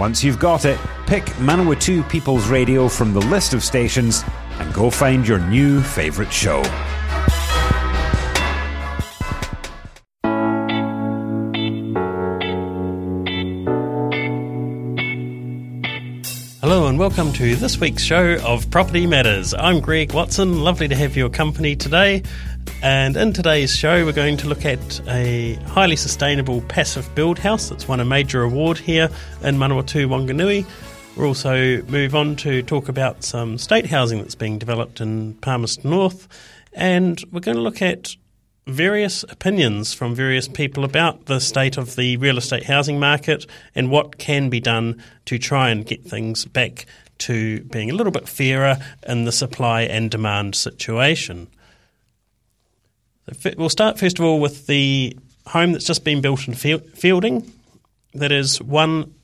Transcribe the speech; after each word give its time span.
Once 0.00 0.24
you've 0.24 0.38
got 0.38 0.64
it, 0.64 0.80
pick 1.06 1.24
Manawatu 1.36 2.08
People's 2.08 2.48
Radio 2.48 2.88
from 2.88 3.12
the 3.12 3.20
list 3.20 3.52
of 3.52 3.62
stations 3.62 4.24
and 4.58 4.72
go 4.72 4.88
find 4.88 5.28
your 5.28 5.38
new 5.40 5.82
favourite 5.82 6.32
show. 6.32 6.62
Hello 16.62 16.86
and 16.86 16.98
welcome 16.98 17.30
to 17.34 17.54
this 17.56 17.78
week's 17.78 18.02
show 18.02 18.38
of 18.42 18.70
Property 18.70 19.06
Matters. 19.06 19.52
I'm 19.52 19.80
Greg 19.80 20.14
Watson. 20.14 20.62
Lovely 20.62 20.88
to 20.88 20.96
have 20.96 21.14
your 21.14 21.28
company 21.28 21.76
today. 21.76 22.22
And 22.82 23.16
in 23.16 23.32
today's 23.32 23.74
show, 23.74 24.04
we're 24.04 24.12
going 24.12 24.36
to 24.38 24.48
look 24.48 24.64
at 24.64 25.00
a 25.08 25.54
highly 25.66 25.96
sustainable 25.96 26.62
passive 26.62 27.14
build 27.14 27.38
house 27.38 27.68
that's 27.68 27.86
won 27.86 28.00
a 28.00 28.04
major 28.04 28.42
award 28.42 28.78
here 28.78 29.10
in 29.42 29.56
Manawatu, 29.56 30.06
Wanganui. 30.06 30.64
We'll 31.16 31.28
also 31.28 31.82
move 31.82 32.14
on 32.14 32.36
to 32.36 32.62
talk 32.62 32.88
about 32.88 33.24
some 33.24 33.58
state 33.58 33.86
housing 33.86 34.18
that's 34.18 34.34
being 34.34 34.58
developed 34.58 35.00
in 35.00 35.34
Palmerston 35.34 35.90
North. 35.90 36.28
And 36.72 37.22
we're 37.30 37.40
going 37.40 37.56
to 37.56 37.62
look 37.62 37.82
at 37.82 38.16
various 38.66 39.24
opinions 39.24 39.92
from 39.92 40.14
various 40.14 40.48
people 40.48 40.84
about 40.84 41.26
the 41.26 41.40
state 41.40 41.76
of 41.76 41.96
the 41.96 42.16
real 42.16 42.38
estate 42.38 42.64
housing 42.64 43.00
market 43.00 43.46
and 43.74 43.90
what 43.90 44.18
can 44.18 44.48
be 44.48 44.60
done 44.60 45.02
to 45.26 45.38
try 45.38 45.70
and 45.70 45.86
get 45.86 46.04
things 46.04 46.44
back 46.44 46.86
to 47.18 47.60
being 47.64 47.90
a 47.90 47.94
little 47.94 48.12
bit 48.12 48.28
fairer 48.28 48.78
in 49.06 49.24
the 49.24 49.32
supply 49.32 49.82
and 49.82 50.10
demand 50.10 50.54
situation. 50.54 51.48
We'll 53.56 53.68
start 53.68 53.98
first 53.98 54.18
of 54.18 54.24
all 54.24 54.40
with 54.40 54.66
the 54.66 55.16
home 55.46 55.72
that's 55.72 55.84
just 55.84 56.04
been 56.04 56.20
built 56.20 56.46
in 56.48 56.54
Feilding. 56.54 57.50
That 58.14 58.32
is 58.32 58.60
one 58.60 59.14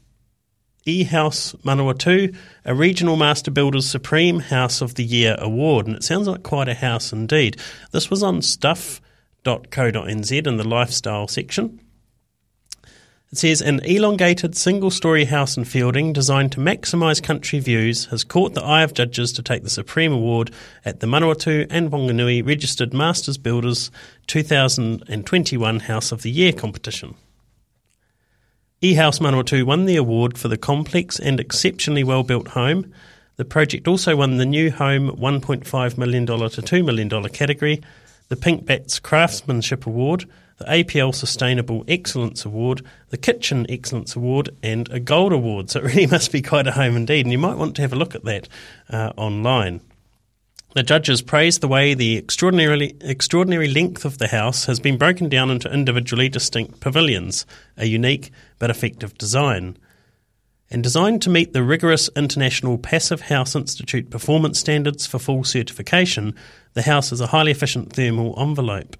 E 0.84 1.04
House 1.04 1.52
Manawatu, 1.64 2.36
a 2.64 2.74
Regional 2.74 3.16
Master 3.16 3.50
Builders 3.50 3.88
Supreme 3.88 4.38
House 4.38 4.80
of 4.80 4.94
the 4.94 5.04
Year 5.04 5.36
award. 5.38 5.86
And 5.86 5.96
it 5.96 6.04
sounds 6.04 6.28
like 6.28 6.42
quite 6.42 6.68
a 6.68 6.74
house 6.74 7.12
indeed. 7.12 7.56
This 7.90 8.10
was 8.10 8.22
on 8.22 8.42
Stuff 8.42 9.00
lifestyle.co.nz 9.46 10.46
in 10.46 10.56
the 10.56 10.68
lifestyle 10.68 11.28
section. 11.28 11.80
It 13.32 13.38
says 13.38 13.60
an 13.60 13.80
elongated 13.80 14.56
single 14.56 14.92
story 14.92 15.24
house 15.24 15.56
in 15.56 15.64
Feilding 15.64 16.12
designed 16.12 16.52
to 16.52 16.60
maximise 16.60 17.20
country 17.20 17.58
views 17.58 18.04
has 18.06 18.22
caught 18.22 18.54
the 18.54 18.62
eye 18.62 18.82
of 18.82 18.94
judges 18.94 19.32
to 19.32 19.42
take 19.42 19.64
the 19.64 19.70
Supreme 19.70 20.12
Award 20.12 20.52
at 20.84 21.00
the 21.00 21.08
Manawatu 21.08 21.66
and 21.68 21.90
Wanganui 21.90 22.46
Registered 22.46 22.94
Masters 22.94 23.36
Builders 23.36 23.90
2021 24.28 25.80
House 25.80 26.12
of 26.12 26.22
the 26.22 26.30
Year 26.30 26.52
competition. 26.52 27.16
E 28.80 28.94
House 28.94 29.18
Manawatu 29.18 29.64
won 29.64 29.86
the 29.86 29.96
award 29.96 30.38
for 30.38 30.46
the 30.46 30.56
complex 30.56 31.18
and 31.18 31.40
exceptionally 31.40 32.04
well 32.04 32.22
built 32.22 32.48
home. 32.48 32.92
The 33.34 33.44
project 33.44 33.88
also 33.88 34.14
won 34.14 34.36
the 34.36 34.46
new 34.46 34.70
home 34.70 35.10
$1.5 35.16 35.98
million 35.98 36.26
to 36.26 36.32
$2 36.34 36.84
million 36.84 37.28
category 37.30 37.82
the 38.28 38.36
Pink 38.36 38.66
Batts 38.66 38.98
Craftsmanship 38.98 39.86
Award, 39.86 40.24
the 40.58 40.64
APL 40.64 41.14
Sustainable 41.14 41.84
Excellence 41.86 42.44
Award, 42.44 42.82
the 43.10 43.16
Kitchen 43.16 43.66
Excellence 43.68 44.16
Award, 44.16 44.50
and 44.62 44.88
a 44.90 45.00
Gold 45.00 45.32
Award. 45.32 45.70
So 45.70 45.80
it 45.80 45.84
really 45.84 46.06
must 46.10 46.32
be 46.32 46.42
quite 46.42 46.66
a 46.66 46.72
home 46.72 46.96
indeed, 46.96 47.26
and 47.26 47.32
you 47.32 47.38
might 47.38 47.58
want 47.58 47.76
to 47.76 47.82
have 47.82 47.92
a 47.92 47.96
look 47.96 48.14
at 48.14 48.24
that 48.24 48.48
uh, 48.90 49.12
online. 49.16 49.80
The 50.74 50.82
judges 50.82 51.22
praised 51.22 51.62
the 51.62 51.68
way 51.68 51.94
the 51.94 52.18
extraordinarily 52.18 52.96
extraordinary 53.00 53.68
length 53.68 54.04
of 54.04 54.18
the 54.18 54.28
house 54.28 54.66
has 54.66 54.78
been 54.78 54.98
broken 54.98 55.28
down 55.28 55.50
into 55.50 55.72
individually 55.72 56.28
distinct 56.28 56.80
pavilions, 56.80 57.46
a 57.76 57.86
unique 57.86 58.30
but 58.58 58.70
effective 58.70 59.16
design 59.16 59.78
and 60.70 60.82
designed 60.82 61.22
to 61.22 61.30
meet 61.30 61.52
the 61.52 61.62
rigorous 61.62 62.10
International 62.16 62.76
Passive 62.76 63.22
House 63.22 63.54
Institute 63.54 64.10
performance 64.10 64.58
standards 64.58 65.06
for 65.06 65.18
full 65.18 65.44
certification, 65.44 66.34
the 66.74 66.82
house 66.82 67.12
is 67.12 67.20
a 67.20 67.28
highly 67.28 67.52
efficient 67.52 67.92
thermal 67.92 68.34
envelope. 68.36 68.96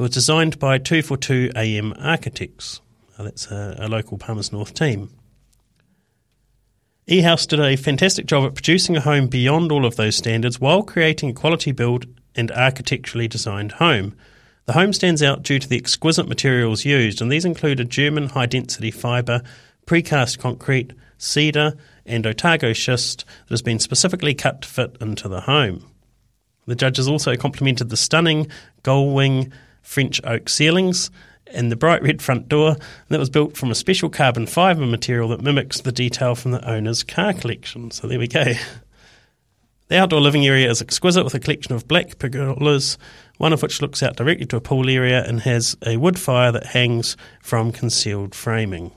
It 0.00 0.04
was 0.04 0.12
designed 0.12 0.58
by 0.58 0.78
242 0.78 1.50
AM 1.54 1.92
Architects. 1.98 2.80
Uh, 3.18 3.24
that's 3.24 3.50
a, 3.50 3.76
a 3.80 3.86
local 3.86 4.16
Palmer's 4.16 4.50
North 4.50 4.72
team. 4.72 5.10
eHouse 7.06 7.46
did 7.46 7.60
a 7.60 7.76
fantastic 7.76 8.24
job 8.24 8.46
at 8.46 8.54
producing 8.54 8.96
a 8.96 9.02
home 9.02 9.26
beyond 9.26 9.70
all 9.70 9.84
of 9.84 9.96
those 9.96 10.16
standards 10.16 10.58
while 10.58 10.82
creating 10.82 11.28
a 11.28 11.34
quality 11.34 11.72
build 11.72 12.06
and 12.34 12.50
architecturally 12.52 13.28
designed 13.28 13.72
home. 13.72 14.16
The 14.64 14.72
home 14.72 14.94
stands 14.94 15.22
out 15.22 15.42
due 15.42 15.58
to 15.58 15.68
the 15.68 15.76
exquisite 15.76 16.30
materials 16.30 16.86
used, 16.86 17.20
and 17.20 17.30
these 17.30 17.44
include 17.44 17.78
a 17.78 17.84
German 17.84 18.30
high 18.30 18.46
density 18.46 18.90
fibre 18.90 19.42
precast 19.84 20.38
concrete, 20.38 20.94
cedar, 21.18 21.74
and 22.06 22.26
Otago 22.26 22.72
schist 22.72 23.26
that 23.26 23.52
has 23.52 23.60
been 23.60 23.78
specifically 23.78 24.32
cut 24.32 24.62
to 24.62 24.68
fit 24.68 24.96
into 24.98 25.28
the 25.28 25.42
home. 25.42 25.84
The 26.64 26.74
judges 26.74 27.06
also 27.06 27.36
complimented 27.36 27.90
the 27.90 27.98
stunning 27.98 28.46
gull 28.82 29.10
wing 29.12 29.52
French 29.82 30.20
oak 30.24 30.48
ceilings 30.48 31.10
and 31.52 31.70
the 31.70 31.76
bright 31.76 32.02
red 32.02 32.22
front 32.22 32.48
door 32.48 32.76
that 33.08 33.18
was 33.18 33.30
built 33.30 33.56
from 33.56 33.70
a 33.70 33.74
special 33.74 34.08
carbon 34.08 34.46
fibre 34.46 34.86
material 34.86 35.28
that 35.28 35.42
mimics 35.42 35.80
the 35.80 35.92
detail 35.92 36.34
from 36.34 36.52
the 36.52 36.68
owner's 36.68 37.02
car 37.02 37.32
collection. 37.32 37.90
So 37.90 38.06
there 38.06 38.18
we 38.18 38.28
go. 38.28 38.52
The 39.88 39.98
outdoor 39.98 40.20
living 40.20 40.46
area 40.46 40.70
is 40.70 40.80
exquisite 40.80 41.24
with 41.24 41.34
a 41.34 41.40
collection 41.40 41.74
of 41.74 41.88
black 41.88 42.10
pergolas, 42.10 42.96
one 43.38 43.52
of 43.52 43.60
which 43.60 43.82
looks 43.82 44.04
out 44.04 44.14
directly 44.14 44.46
to 44.46 44.56
a 44.56 44.60
pool 44.60 44.88
area 44.88 45.24
and 45.26 45.40
has 45.40 45.76
a 45.84 45.96
wood 45.96 46.16
fire 46.16 46.52
that 46.52 46.66
hangs 46.66 47.16
from 47.42 47.72
concealed 47.72 48.32
framing. 48.32 48.92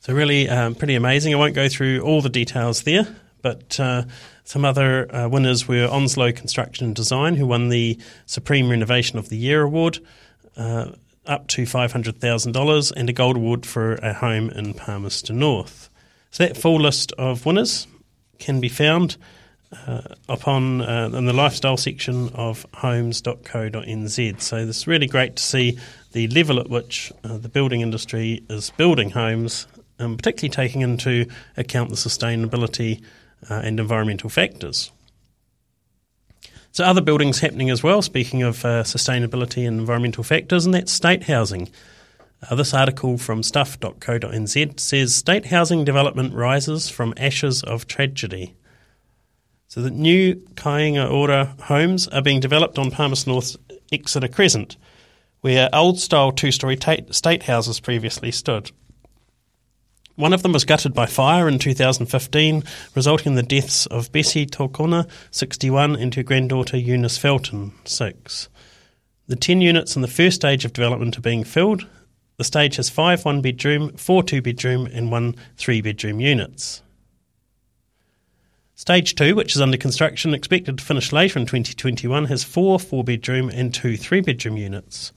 So, 0.00 0.12
really 0.12 0.48
um, 0.48 0.74
pretty 0.74 0.96
amazing. 0.96 1.32
I 1.32 1.38
won't 1.38 1.54
go 1.54 1.68
through 1.68 2.00
all 2.00 2.20
the 2.20 2.28
details 2.28 2.82
there, 2.82 3.06
but 3.46 3.78
uh, 3.78 4.02
some 4.42 4.64
other 4.64 5.14
uh, 5.14 5.28
winners 5.28 5.68
were 5.68 5.86
Onslow 5.86 6.32
Construction 6.32 6.86
and 6.86 6.96
Design, 6.96 7.36
who 7.36 7.46
won 7.46 7.68
the 7.68 7.96
Supreme 8.26 8.68
Renovation 8.68 9.20
of 9.20 9.28
the 9.28 9.36
Year 9.36 9.62
award. 9.62 10.00
Uh, 10.56 10.90
up 11.26 11.46
to 11.48 11.62
$500,000 11.62 12.92
and 12.96 13.08
a 13.08 13.12
gold 13.12 13.36
award 13.36 13.64
for 13.64 13.94
a 13.96 14.12
home 14.12 14.50
in 14.50 14.74
Palmerston 14.74 15.38
North. 15.38 15.90
So 16.32 16.44
that 16.44 16.56
full 16.56 16.80
list 16.80 17.12
of 17.18 17.46
winners 17.46 17.86
can 18.40 18.60
be 18.60 18.68
found 18.68 19.16
uh, 19.86 20.02
upon 20.28 20.82
uh, 20.82 21.10
in 21.12 21.26
the 21.26 21.32
lifestyle 21.32 21.76
section 21.76 22.30
of 22.30 22.66
homes.co.nz. 22.74 24.40
So 24.40 24.56
it's 24.56 24.86
really 24.88 25.06
great 25.06 25.36
to 25.36 25.42
see 25.42 25.78
the 26.12 26.26
level 26.28 26.58
at 26.58 26.68
which 26.68 27.12
uh, 27.22 27.38
the 27.38 27.48
building 27.48 27.80
industry 27.80 28.42
is 28.48 28.70
building 28.70 29.10
homes 29.10 29.68
and 29.98 30.16
particularly 30.18 30.50
taking 30.50 30.82
into 30.82 31.26
account 31.56 31.90
the 31.90 31.96
sustainability 31.96 33.02
uh, 33.48 33.60
and 33.64 33.78
environmental 33.78 34.30
factors. 34.30 34.90
So, 36.72 36.84
other 36.84 37.00
buildings 37.00 37.40
happening 37.40 37.70
as 37.70 37.82
well, 37.82 38.02
speaking 38.02 38.42
of 38.42 38.62
uh, 38.64 38.82
sustainability 38.82 39.66
and 39.66 39.80
environmental 39.80 40.22
factors, 40.22 40.66
and 40.66 40.74
that's 40.74 40.92
state 40.92 41.22
housing. 41.22 41.70
Uh, 42.50 42.54
this 42.54 42.74
article 42.74 43.16
from 43.16 43.42
stuff.co.nz 43.42 44.78
says 44.78 45.14
state 45.14 45.46
housing 45.46 45.84
development 45.84 46.34
rises 46.34 46.90
from 46.90 47.14
ashes 47.16 47.62
of 47.62 47.86
tragedy. 47.86 48.56
So, 49.68 49.80
the 49.80 49.90
new 49.90 50.34
Kāinga 50.54 51.10
Ora 51.10 51.56
homes 51.62 52.08
are 52.08 52.20
being 52.20 52.40
developed 52.40 52.78
on 52.78 52.90
Palmerston 52.90 53.32
North's 53.32 53.56
Exeter 53.90 54.28
Crescent, 54.28 54.76
where 55.40 55.70
old 55.72 55.98
style 55.98 56.30
two 56.30 56.52
story 56.52 56.78
state 57.10 57.42
houses 57.44 57.80
previously 57.80 58.30
stood. 58.30 58.70
One 60.16 60.32
of 60.32 60.42
them 60.42 60.52
was 60.52 60.64
gutted 60.64 60.94
by 60.94 61.04
fire 61.04 61.46
in 61.46 61.58
2015, 61.58 62.64
resulting 62.94 63.32
in 63.32 63.36
the 63.36 63.42
deaths 63.42 63.84
of 63.86 64.10
Bessie 64.12 64.46
Tokona, 64.46 65.06
61, 65.30 65.94
and 65.94 66.14
her 66.14 66.22
granddaughter 66.22 66.78
Eunice 66.78 67.18
Felton, 67.18 67.72
6. 67.84 68.48
The 69.28 69.36
10 69.36 69.60
units 69.60 69.94
in 69.94 70.00
the 70.00 70.08
first 70.08 70.36
stage 70.36 70.64
of 70.64 70.72
development 70.72 71.18
are 71.18 71.22
being 71.22 71.44
filled. 71.44 71.86
The 72.38 72.44
stage 72.44 72.76
has 72.76 72.88
five 72.88 73.26
one 73.26 73.42
bedroom, 73.42 73.94
four 73.96 74.22
two 74.22 74.40
bedroom, 74.40 74.86
and 74.86 75.10
one 75.10 75.36
three 75.56 75.82
bedroom 75.82 76.20
units. 76.20 76.82
Stage 78.74 79.14
2, 79.14 79.34
which 79.34 79.56
is 79.56 79.62
under 79.62 79.78
construction, 79.78 80.34
expected 80.34 80.76
to 80.76 80.84
finish 80.84 81.10
later 81.10 81.38
in 81.38 81.46
2021, 81.46 82.26
has 82.26 82.44
four 82.44 82.78
four 82.78 83.02
bedroom 83.02 83.48
and 83.48 83.72
two 83.72 83.96
three 83.96 84.20
bedroom 84.20 84.58
units. 84.58 85.12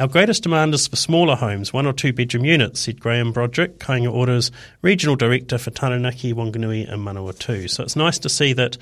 Our 0.00 0.08
greatest 0.08 0.44
demand 0.44 0.72
is 0.72 0.88
for 0.88 0.96
smaller 0.96 1.36
homes, 1.36 1.74
one 1.74 1.84
or 1.84 1.92
two 1.92 2.14
bedroom 2.14 2.46
units, 2.46 2.80
said 2.80 2.98
Graham 2.98 3.32
Broderick, 3.32 3.78
Kāinga 3.78 4.10
Ora's 4.10 4.50
Regional 4.80 5.14
Director 5.14 5.58
for 5.58 5.70
Taranaki, 5.70 6.32
Wanganui 6.32 6.90
and 6.90 7.06
Manawatu. 7.06 7.68
So 7.68 7.82
it's 7.82 7.96
nice 7.96 8.18
to 8.20 8.30
see 8.30 8.54
that 8.54 8.78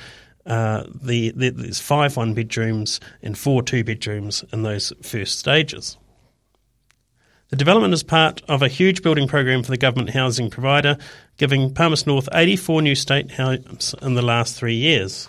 uh, 0.47 0.85
the, 1.03 1.33
the, 1.33 1.51
there's 1.51 1.81
five 1.81 2.17
one 2.17 2.35
bedrooms 2.35 3.01
and 3.21 3.37
four 3.37 3.65
two 3.65 3.83
bedrooms 3.83 4.45
in 4.53 4.63
those 4.63 4.93
first 5.03 5.41
stages. 5.41 5.97
The 7.49 7.57
development 7.57 7.95
is 7.95 8.05
part 8.05 8.41
of 8.49 8.63
a 8.63 8.69
huge 8.69 9.03
building 9.03 9.27
program 9.27 9.65
for 9.65 9.73
the 9.73 9.77
government 9.77 10.11
housing 10.11 10.51
provider, 10.51 10.99
giving 11.37 11.75
Palmerston 11.75 12.13
North 12.13 12.29
84 12.33 12.81
new 12.83 12.95
state 12.95 13.33
homes 13.33 13.93
in 14.03 14.15
the 14.15 14.23
last 14.23 14.57
three 14.57 14.77
years, 14.77 15.29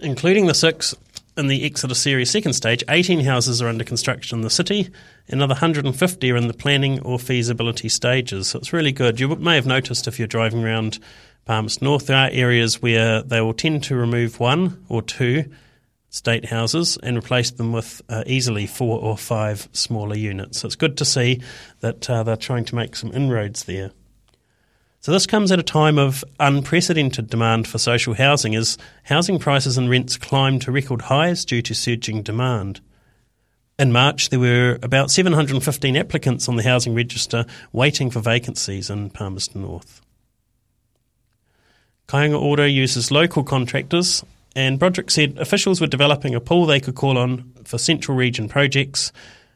including 0.00 0.46
the 0.46 0.54
six 0.54 0.94
in 1.40 1.48
the 1.48 1.64
Exeter 1.64 1.94
series 1.94 2.30
second 2.30 2.52
stage, 2.52 2.84
18 2.88 3.20
houses 3.20 3.60
are 3.60 3.68
under 3.68 3.82
construction 3.82 4.38
in 4.38 4.42
the 4.42 4.50
city. 4.50 4.90
Another 5.26 5.54
150 5.54 6.30
are 6.30 6.36
in 6.36 6.46
the 6.46 6.54
planning 6.54 7.00
or 7.00 7.18
feasibility 7.18 7.88
stages. 7.88 8.48
So 8.48 8.58
it's 8.58 8.72
really 8.72 8.92
good. 8.92 9.18
You 9.18 9.34
may 9.36 9.56
have 9.56 9.66
noticed 9.66 10.06
if 10.06 10.18
you're 10.18 10.28
driving 10.28 10.62
around 10.62 10.98
Palmerston 11.46 11.86
North, 11.86 12.06
there 12.06 12.16
are 12.16 12.30
areas 12.30 12.80
where 12.80 13.22
they 13.22 13.40
will 13.40 13.54
tend 13.54 13.82
to 13.84 13.96
remove 13.96 14.38
one 14.38 14.84
or 14.88 15.02
two 15.02 15.50
state 16.10 16.44
houses 16.44 16.98
and 17.02 17.16
replace 17.16 17.50
them 17.50 17.72
with 17.72 18.02
uh, 18.08 18.22
easily 18.26 18.66
four 18.66 19.00
or 19.00 19.16
five 19.16 19.68
smaller 19.72 20.16
units. 20.16 20.60
So 20.60 20.66
it's 20.66 20.76
good 20.76 20.96
to 20.98 21.04
see 21.04 21.40
that 21.80 22.08
uh, 22.08 22.22
they're 22.22 22.36
trying 22.36 22.66
to 22.66 22.74
make 22.74 22.94
some 22.94 23.12
inroads 23.12 23.64
there. 23.64 23.92
So 25.02 25.12
this 25.12 25.26
comes 25.26 25.50
at 25.50 25.58
a 25.58 25.62
time 25.62 25.98
of 25.98 26.22
unprecedented 26.38 27.30
demand 27.30 27.66
for 27.66 27.78
social 27.78 28.12
housing 28.12 28.54
as 28.54 28.76
housing 29.04 29.38
prices 29.38 29.78
and 29.78 29.88
rents 29.88 30.18
climb 30.18 30.58
to 30.60 30.70
record 30.70 31.02
highs 31.02 31.46
due 31.46 31.62
to 31.62 31.74
surging 31.74 32.22
demand. 32.22 32.82
In 33.78 33.92
March, 33.92 34.28
there 34.28 34.38
were 34.38 34.78
about 34.82 35.10
715 35.10 35.96
applicants 35.96 36.50
on 36.50 36.56
the 36.56 36.62
housing 36.62 36.94
register 36.94 37.46
waiting 37.72 38.10
for 38.10 38.20
vacancies 38.20 38.90
in 38.90 39.08
Palmerston 39.08 39.62
North. 39.62 40.02
Kāinga 42.06 42.38
Ora 42.38 42.68
uses 42.68 43.10
local 43.10 43.42
contractors, 43.42 44.22
and 44.54 44.78
Broderick 44.78 45.10
said 45.10 45.38
officials 45.38 45.80
were 45.80 45.86
developing 45.86 46.34
a 46.34 46.40
pool 46.40 46.66
they 46.66 46.80
could 46.80 46.94
call 46.94 47.16
on 47.16 47.50
for 47.64 47.78
central 47.78 48.18
region 48.18 48.50
projects. 48.50 49.12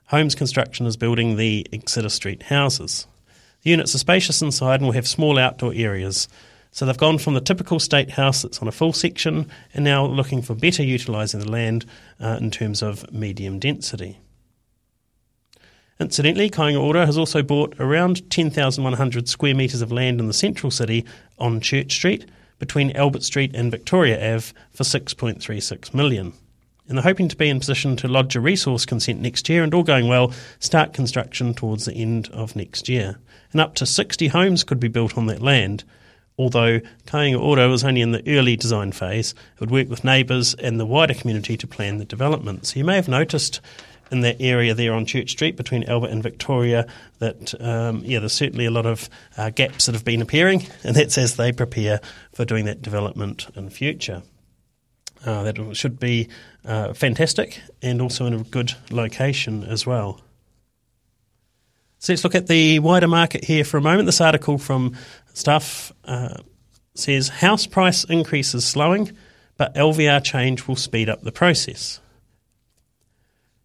Homes 0.07 0.35
Construction 0.35 0.87
is 0.87 0.97
building 0.97 1.37
the 1.37 1.67
Exeter 1.71 2.09
Street 2.09 2.45
houses. 2.45 3.07
The 3.65 3.71
units 3.71 3.95
are 3.95 3.99
spacious 3.99 4.43
inside 4.43 4.77
and 4.77 4.85
will 4.85 4.93
have 4.93 5.09
small 5.09 5.39
outdoor 5.39 5.73
areas. 5.75 6.29
So 6.71 6.85
they've 6.85 6.97
gone 6.97 7.19
from 7.19 7.35
the 7.35 7.41
typical 7.41 7.81
state 7.81 8.11
house 8.11 8.43
that's 8.43 8.61
on 8.61 8.69
a 8.69 8.73
full 8.73 8.93
section 8.93 9.49
and 9.73 9.85
now 9.85 10.05
looking 10.05 10.43
for 10.43 10.55
better 10.55 10.83
utilising 10.83 11.41
the 11.41 11.51
land 11.51 11.87
uh, 12.21 12.39
in 12.41 12.51
terms 12.51 12.83
of 12.83 13.11
medium 13.11 13.59
density. 13.59 14.19
Incidentally, 15.99 16.51
Kāinga 16.51 16.83
Ora 16.83 17.07
has 17.07 17.17
also 17.17 17.43
bought 17.43 17.75
around 17.79 18.29
10,100 18.31 19.29
square 19.29 19.55
metres 19.55 19.81
of 19.81 19.93
land 19.93 20.21
in 20.21 20.27
the 20.27 20.33
central 20.33 20.71
city 20.71 21.07
on 21.39 21.61
Church 21.61 21.93
Street 21.93 22.29
between 22.59 22.95
Albert 22.97 23.23
Street 23.23 23.55
and 23.55 23.71
Victoria 23.71 24.17
Ave 24.17 24.53
for 24.73 24.85
6.36 24.85 25.95
million 25.95 26.33
and 26.89 26.97
they're 26.97 27.03
hoping 27.03 27.29
to 27.29 27.37
be 27.37 27.49
in 27.49 27.59
position 27.59 27.97
to 27.97 28.09
lodge 28.09 28.37
a 28.37 28.41
resource 28.41 28.85
consent 28.85 29.21
next 29.21 29.49
year 29.49 29.63
and 29.63 29.73
all 29.73 29.83
going 29.83 30.09
well, 30.09 30.33
start 30.59 30.93
construction 30.93 31.55
towards 31.55 31.87
the 31.87 31.95
end 31.95 32.29
of 32.33 32.55
next 32.55 32.89
year. 32.89 33.19
And 33.53 33.61
up 33.61 33.75
to 33.77 33.87
60 33.87 34.29
homes 34.29 34.65
could 34.65 34.81
be 34.81 34.89
built 34.89 35.17
on 35.17 35.27
that 35.27 35.41
land. 35.43 35.85
Although 36.37 36.81
Kāinga 37.07 37.41
Ora 37.41 37.69
was 37.69 37.85
only 37.85 38.01
in 38.01 38.13
the 38.13 38.23
early 38.37 38.57
design 38.57 38.93
phase, 38.93 39.35
it 39.55 39.61
would 39.61 39.71
work 39.71 39.89
with 39.89 40.05
neighbours 40.05 40.55
and 40.55 40.81
the 40.81 40.87
wider 40.87 41.15
community 41.15 41.57
to 41.57 41.67
plan 41.67 41.99
the 41.99 42.05
development. 42.05 42.67
So 42.67 42.79
you 42.79 42.85
may 42.85 42.97
have 42.97 43.09
noticed 43.09 43.61
in 44.11 44.21
that 44.21 44.37
area 44.41 44.75
there 44.75 44.93
on 44.93 45.07
Church 45.07 45.31
Street 45.31 45.57
between 45.57 45.85
Albert 45.85 46.11
and 46.11 46.23
Victoria 46.23 46.87
that, 47.21 47.59
um, 47.61 48.03
yeah, 48.05 48.19
there's 48.19 48.33
certainly 48.33 48.67
a 48.67 48.71
lot 48.71 48.85
of 48.85 49.09
uh, 49.37 49.51
gaps 49.51 49.87
that 49.87 49.95
have 49.95 50.05
been 50.05 50.21
appearing, 50.21 50.67
and 50.83 50.95
that's 50.97 51.17
as 51.17 51.37
they 51.37 51.53
prepare 51.53 52.01
for 52.33 52.45
doing 52.45 52.65
that 52.67 52.83
development 52.83 53.47
in 53.57 53.71
future. 53.71 54.23
Uh, 55.25 55.43
that 55.45 55.77
should 55.77 55.99
be 55.99 56.29
uh, 56.65 56.93
fantastic 56.93 57.61
and 57.81 58.03
also 58.03 58.27
in 58.27 58.35
a 58.35 58.43
good 58.45 58.75
location 58.91 59.65
as 59.65 59.87
well. 59.87 60.21
So 61.99 62.13
let's 62.13 62.25
look 62.25 62.35
at 62.35 62.49
the 62.49 62.81
wider 62.81 63.09
market 63.09 63.45
here 63.45 63.65
for 63.65 63.79
a 63.79 63.81
moment. 63.81 64.05
This 64.05 64.21
article 64.21 64.59
from 64.59 64.95
Stuff 65.33 65.91
uh, 66.05 66.37
says 66.95 67.29
house 67.29 67.67
price 67.67 68.05
increase 68.05 68.55
is 68.55 68.67
slowing, 68.67 69.11
but 69.57 69.75
LVR 69.75 70.23
change 70.23 70.69
will 70.69 70.77
speed 70.77 71.09
up 71.09 71.23
the 71.23 71.33
process. 71.33 72.01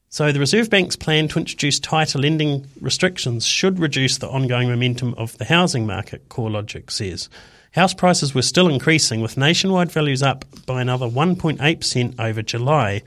So 0.07 0.31
the 0.31 0.39
Reserve 0.39 0.69
Bank's 0.69 0.95
plan 0.95 1.27
to 1.27 1.39
introduce 1.39 1.79
tighter 1.79 2.17
lending 2.17 2.65
restrictions 2.81 3.45
should 3.45 3.77
reduce 3.77 4.17
the 4.17 4.29
ongoing 4.29 4.69
momentum 4.69 5.13
of 5.15 5.37
the 5.37 5.45
housing 5.45 5.85
market, 5.85 6.29
CoreLogic 6.29 6.89
says. 6.89 7.29
House 7.71 7.93
prices 7.93 8.33
were 8.33 8.41
still 8.41 8.67
increasing, 8.67 9.21
with 9.21 9.37
nationwide 9.37 9.91
values 9.91 10.23
up 10.23 10.43
by 10.65 10.81
another 10.81 11.07
1.8% 11.07 12.19
over 12.19 12.41
July, 12.41 13.03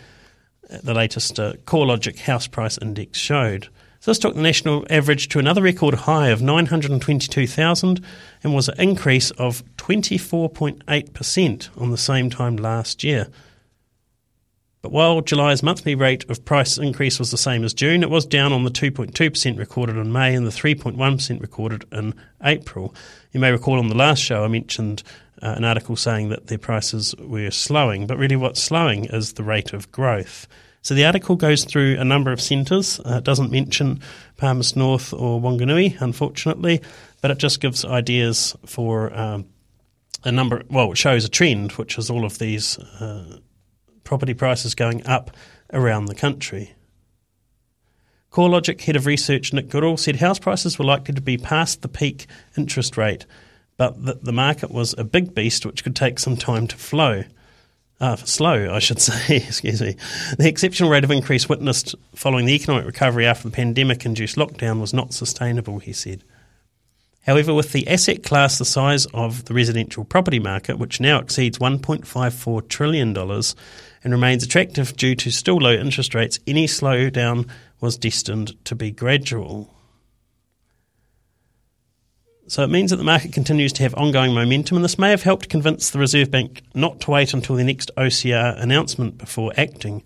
uh, 0.71 0.79
the 0.83 0.95
latest 0.95 1.41
uh, 1.41 1.55
CoreLogic 1.65 2.21
House 2.21 2.47
Price 2.47 2.79
Index 2.79 3.19
showed. 3.19 3.69
So 3.99 4.11
this 4.11 4.19
took 4.19 4.35
the 4.35 4.43
national 4.43 4.85
average 4.91 5.29
to 5.29 5.39
another 5.39 5.63
record 5.63 5.95
high 5.95 6.29
of 6.29 6.43
922,000 6.43 8.05
and 8.43 8.55
was 8.55 8.69
an 8.69 8.81
increase 8.81 9.31
of 9.33 9.63
24.8% 9.77 11.81
on 11.81 11.91
the 11.91 11.97
same 11.97 12.31
time 12.31 12.57
last 12.57 13.05
year. 13.05 13.29
But 14.83 14.91
while 14.91 15.21
July's 15.21 15.63
monthly 15.63 15.95
rate 15.95 16.29
of 16.29 16.45
price 16.45 16.77
increase 16.77 17.21
was 17.21 17.31
the 17.31 17.39
same 17.39 17.63
as 17.63 17.73
June, 17.73 18.03
it 18.03 18.11
was 18.11 18.27
down 18.27 18.53
on 18.53 18.65
the 18.65 18.71
2.2% 18.71 19.57
recorded 19.57 19.97
in 19.97 20.13
May 20.13 20.35
and 20.35 20.45
the 20.45 20.51
3.1% 20.51 21.41
recorded 21.41 21.85
in 21.93 22.15
April. 22.43 22.93
You 23.31 23.39
may 23.39 23.53
recall 23.53 23.79
on 23.79 23.87
the 23.87 23.97
last 23.97 24.19
show 24.21 24.45
I 24.45 24.49
mentioned 24.49 25.05
uh, 25.41 25.55
an 25.57 25.65
article 25.65 25.95
saying 25.95 26.31
that 26.31 26.49
their 26.49 26.59
prices 26.59 27.15
were 27.17 27.53
slowing, 27.53 28.09
but 28.09 28.19
really 28.19 28.35
what's 28.35 28.61
slowing 28.61 29.05
is 29.05 29.35
the 29.35 29.45
rate 29.45 29.73
of 29.73 29.91
growth. 29.93 30.49
So 30.83 30.95
the 30.95 31.05
article 31.05 31.37
goes 31.37 31.65
through 31.65 31.97
a 32.01 32.05
number 32.05 32.33
of 32.33 32.41
centres. 32.41 32.99
Uh, 33.01 33.19
it 33.19 33.25
doesn't 33.25 33.53
mention 33.53 34.01
Palmerston 34.37 34.81
North 34.81 35.13
or 35.13 35.41
Wanganui, 35.41 36.01
unfortunately, 36.01 36.83
but 37.21 37.31
it 37.31 37.39
just 37.39 37.61
gives 37.61 37.85
ideas 37.85 38.57
for 38.67 39.17
um, 39.17 39.47
a 40.25 40.33
number. 40.33 40.65
Well, 40.69 40.91
it 40.91 40.99
shows 40.99 41.25
a 41.25 41.29
trend, 41.29 41.71
which 41.73 41.99
is 41.99 42.11
all 42.11 42.25
of 42.25 42.41
these 42.41 42.81
uh, 42.81 43.39
property 44.05 44.35
prices 44.35 44.75
going 44.75 45.07
up 45.07 45.31
around 45.73 46.07
the 46.07 46.15
country. 46.15 46.75
CoreLogic 48.33 48.81
head 48.81 48.97
of 48.97 49.07
research 49.07 49.53
Nick 49.53 49.69
Goodall 49.69 49.99
said 49.99 50.17
house 50.17 50.39
prices 50.39 50.79
were 50.79 50.87
likely 50.87 51.15
to 51.15 51.21
be 51.21 51.37
past 51.37 51.83
the 51.83 51.89
peak 51.89 52.27
interest 52.57 52.97
rate, 52.97 53.27
but 53.77 54.05
that 54.05 54.25
the 54.25 54.33
market 54.33 54.71
was 54.71 54.95
a 54.97 55.05
big 55.05 55.35
beast 55.35 55.67
which 55.67 55.85
could 55.85 55.95
take 55.95 56.19
some 56.19 56.37
time 56.37 56.67
to 56.67 56.77
flow. 56.77 57.25
Uh, 58.01 58.17
slow, 58.17 58.75
I 58.75 58.79
should 58.79 59.01
say, 59.01 59.37
excuse 59.37 59.83
me. 59.83 59.97
The 60.39 60.49
exceptional 60.49 60.91
rate 60.91 61.05
of 61.05 61.11
increase 61.11 61.49
witnessed 61.49 61.95
following 62.15 62.47
the 62.47 62.55
economic 62.55 62.87
recovery 62.87 63.27
after 63.27 63.49
the 63.49 63.55
pandemic 63.55 64.07
induced 64.07 64.37
lockdown 64.37 64.81
was 64.81 64.95
not 64.95 65.13
sustainable, 65.13 65.79
he 65.79 65.93
said. 65.93 66.25
However, 67.23 67.55
with 67.55 67.73
the 67.73 67.87
asset 67.87 68.25
class 68.25 68.59
the 68.59 68.65
size 68.65 69.07
of 69.15 69.45
the 69.45 69.55
residential 69.55 70.05
property 70.05 70.41
market, 70.41 70.79
which 70.79 71.01
now 71.01 71.19
exceeds 71.19 71.59
$1.54 71.59 72.69
trillion 72.69 73.17
and 73.17 74.13
remains 74.13 74.43
attractive 74.43 74.97
due 74.97 75.15
to 75.15 75.31
still 75.31 75.59
low 75.59 75.73
interest 75.73 76.15
rates, 76.15 76.41
any 76.47 76.67
slowdown 76.67 77.49
was 77.81 77.97
destined 77.97 78.65
to 78.65 78.75
be 78.75 78.91
gradual. 78.91 79.73
So 82.49 82.65
it 82.65 82.71
means 82.71 82.91
that 82.91 82.97
the 82.97 83.05
market 83.05 83.33
continues 83.33 83.73
to 83.75 83.85
have 83.85 83.95
ongoing 83.95 84.35
momentum, 84.35 84.77
and 84.77 84.85
this 84.85 84.99
may 84.99 85.11
have 85.11 85.23
helped 85.23 85.49
convince 85.49 85.91
the 85.91 86.01
Reserve 86.01 86.31
Bank 86.31 86.63
not 86.75 87.01
to 87.03 87.13
wait 87.13 87.33
until 87.33 87.55
the 87.55 87.65
next 87.65 87.93
OCR 87.97 88.61
announcement 88.61 89.17
before 89.17 89.53
acting. 89.57 90.03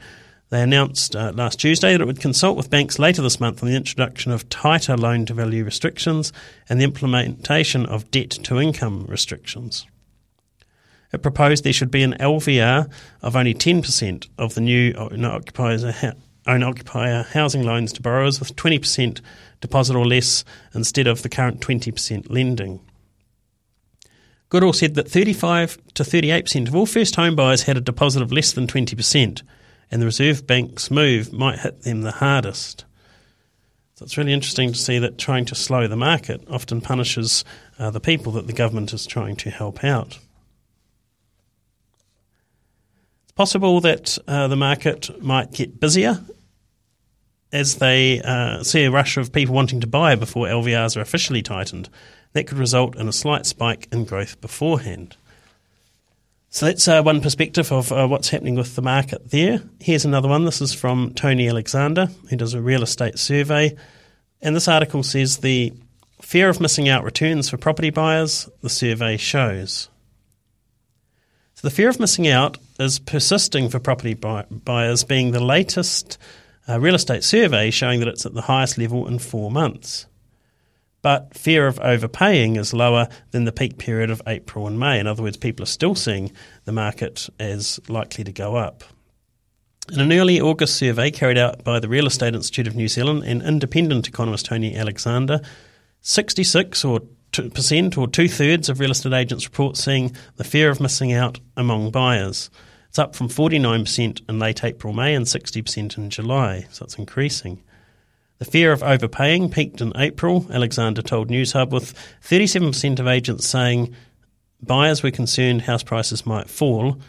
They 0.49 0.63
announced 0.63 1.17
uh, 1.17 1.33
last 1.35 1.59
Tuesday 1.59 1.93
that 1.93 2.01
it 2.01 2.07
would 2.07 2.21
consult 2.21 2.57
with 2.57 2.71
banks 2.71 3.01
later 3.01 3.21
this 3.21 3.41
month 3.41 3.63
on 3.63 3.69
the 3.69 3.75
introduction 3.75 4.31
of 4.31 4.49
tighter 4.49 4.97
loan 4.97 5.27
to 5.27 5.35
value 5.35 5.65
restrictions 5.65 6.33
and 6.69 6.81
the 6.81 6.85
implementation 6.85 7.85
of 7.87 8.11
debt 8.13 8.31
to 8.31 8.61
income 8.61 9.07
restrictions. 9.09 9.87
It 11.13 11.23
proposed 11.23 11.65
there 11.65 11.73
should 11.73 11.91
be 11.91 12.03
an 12.03 12.15
LVR 12.21 12.89
of 13.23 13.37
only 13.37 13.55
10% 13.55 14.29
of 14.39 14.55
the 14.55 14.61
new 14.61 14.93
occupier, 14.95 16.15
owner 16.47 16.67
occupier 16.67 17.25
housing 17.25 17.65
loans 17.65 17.93
to 17.95 18.03
borrowers 18.03 18.39
with 18.39 18.55
20% 18.55 19.21
deposit 19.61 19.97
or 19.97 20.07
less 20.07 20.45
instead 20.75 21.09
of 21.09 21.23
the 21.23 21.29
current 21.29 21.61
20% 21.61 22.31
lending. 22.31 22.81
Goodall 24.49 24.73
said 24.73 24.95
that 24.95 25.11
35 25.11 25.79
to 25.95 26.05
38% 26.05 26.69
of 26.69 26.77
all 26.77 26.87
first 26.87 27.17
home 27.17 27.35
buyers 27.35 27.65
had 27.65 27.77
a 27.77 27.81
deposit 27.81 28.23
of 28.23 28.31
less 28.31 28.53
than 28.53 28.69
20% 28.69 29.43
and 29.91 30.03
the 30.03 30.07
Reserve 30.07 30.47
Bank's 30.47 30.91
move 30.91 31.33
might 31.33 31.61
hit 31.61 31.83
them 31.83 32.03
the 32.03 32.13
hardest. 32.13 32.85
So 33.95 34.05
it's 34.05 34.19
really 34.19 34.33
interesting 34.33 34.73
to 34.73 34.79
see 34.79 34.99
that 34.99 35.17
trying 35.17 35.47
to 35.47 35.55
slow 35.55 35.87
the 35.87 35.97
market 35.97 36.43
often 36.51 36.81
punishes 36.81 37.45
uh, 37.79 37.91
the 37.91 38.01
people 38.01 38.33
that 38.33 38.47
the 38.47 38.53
government 38.53 38.93
is 38.93 39.07
trying 39.07 39.37
to 39.37 39.51
help 39.51 39.83
out. 39.85 40.19
It's 43.23 43.33
possible 43.35 43.81
that 43.81 44.19
uh, 44.29 44.49
the 44.49 44.57
market 44.57 45.23
might 45.23 45.53
get 45.53 45.81
busier 45.81 46.21
as 47.53 47.77
they 47.77 48.21
uh, 48.21 48.63
see 48.63 48.85
a 48.85 48.91
rush 48.91 49.17
of 49.17 49.33
people 49.33 49.55
wanting 49.55 49.81
to 49.81 49.87
buy 49.87 50.15
before 50.15 50.47
LVRs 50.47 50.97
are 50.97 51.01
officially 51.01 51.43
tightened. 51.43 51.89
That 52.35 52.47
could 52.47 52.59
result 52.59 52.97
in 52.97 53.09
a 53.09 53.13
slight 53.13 53.47
spike 53.47 53.89
in 53.91 54.05
growth 54.05 54.41
beforehand. 54.43 55.17
So 56.57 56.65
that's 56.65 56.89
uh, 56.89 57.03
one 57.03 57.21
perspective 57.21 57.71
of 57.71 57.93
uh, 57.93 58.09
what's 58.09 58.31
happening 58.31 58.55
with 58.55 58.77
the 58.77 58.81
market 58.81 59.31
there. 59.31 59.61
Here's 59.79 60.07
another 60.07 60.27
one. 60.27 60.47
This 60.47 60.63
is 60.63 60.73
from 60.73 61.13
Tony 61.13 61.51
Alexander, 61.51 62.07
who 62.31 62.37
does 62.37 62.55
a 62.55 62.63
real 62.63 62.83
estate 62.83 63.19
survey. 63.19 63.77
And 64.41 64.57
this 64.57 64.67
article 64.67 65.03
says 65.03 65.37
the 65.37 65.75
fear 66.23 66.49
of 66.49 66.59
missing 66.59 66.89
out 66.89 67.05
returns 67.05 67.51
for 67.51 67.59
property 67.59 67.91
buyers, 67.91 68.49
the 68.63 68.71
survey 68.71 69.19
shows. 69.19 69.91
So 71.57 71.69
the 71.69 71.75
fear 71.75 71.91
of 71.91 72.01
missing 72.01 72.27
out 72.27 72.57
is 72.81 73.01
persisting 73.01 73.69
for 73.69 73.79
property 73.79 74.15
buy- 74.15 74.47
buyers, 74.51 75.05
being 75.05 75.33
the 75.33 75.45
latest 75.45 76.17
uh, 76.67 76.81
real 76.81 76.95
estate 76.95 77.23
survey 77.23 77.71
showing 77.71 78.01
that 78.01 78.09
it's 78.09 78.25
at 78.25 78.33
the 78.33 78.41
highest 78.41 78.79
level 78.79 79.07
in 79.09 79.19
four 79.19 79.51
months. 79.51 80.07
But 81.07 81.37
fear 81.37 81.69
of 81.69 81.79
overpaying 81.79 82.57
is 82.57 82.75
lower 82.75 83.07
than 83.31 83.45
the 83.45 83.53
peak 83.53 83.79
period 83.79 84.11
of 84.11 84.21
April 84.27 84.67
and 84.67 84.77
May. 84.77 84.99
In 84.99 85.07
other 85.07 85.23
words, 85.23 85.37
people 85.37 85.63
are 85.63 85.67
still 85.67 85.95
seeing 85.95 86.33
the 86.65 86.73
market 86.73 87.29
as 87.39 87.79
likely 87.87 88.25
to 88.25 88.33
go 88.33 88.57
up. 88.57 88.83
In 89.93 90.01
an 90.01 90.13
early 90.13 90.41
August 90.41 90.75
survey 90.75 91.13
carried 91.13 91.39
out 91.39 91.63
by 91.63 91.79
the 91.79 91.89
Real 91.89 92.09
Estate 92.09 92.35
Institute 92.35 92.67
of 92.67 92.75
New 92.75 92.89
Zealand 92.89 93.23
and 93.23 93.41
independent 93.41 94.09
economist 94.09 94.47
Tony 94.47 94.75
Alexander, 94.75 95.41
66 96.01 96.85
or 96.85 97.03
percent 97.31 97.97
or 97.97 98.09
two 98.09 98.27
thirds 98.27 98.69
of 98.69 98.81
real 98.81 98.91
estate 98.91 99.13
agents 99.13 99.45
report 99.45 99.77
seeing 99.77 100.13
the 100.39 100.43
fear 100.43 100.71
of 100.71 100.81
missing 100.81 101.13
out 101.13 101.39
among 101.57 101.93
buyers. 101.93 102.51
It's 102.89 102.99
up 102.99 103.15
from 103.15 103.29
49% 103.29 104.29
in 104.29 104.39
late 104.41 104.65
April, 104.65 104.93
May, 104.93 105.15
and 105.15 105.25
60% 105.25 105.99
in 105.99 106.11
July, 106.11 106.67
so 106.73 106.85
it's 106.85 106.99
increasing. 106.99 107.63
The 108.39 108.45
fear 108.45 108.73
of 108.73 108.83
overpaying 108.83 109.51
peaked 109.51 109.81
in 109.81 109.93
April, 109.97 110.47
Alexander 110.51 111.01
told 111.01 111.29
Newshub, 111.29 111.71
with 111.71 111.95
37% 112.23 113.01
of 113.01 113.07
agents 113.07 113.47
saying 113.47 113.95
buyers 114.63 115.03
were 115.03 115.11
concerned 115.11 115.63
house 115.63 115.83
prices 115.83 116.27
might 116.27 116.51
fall. 116.51 117.01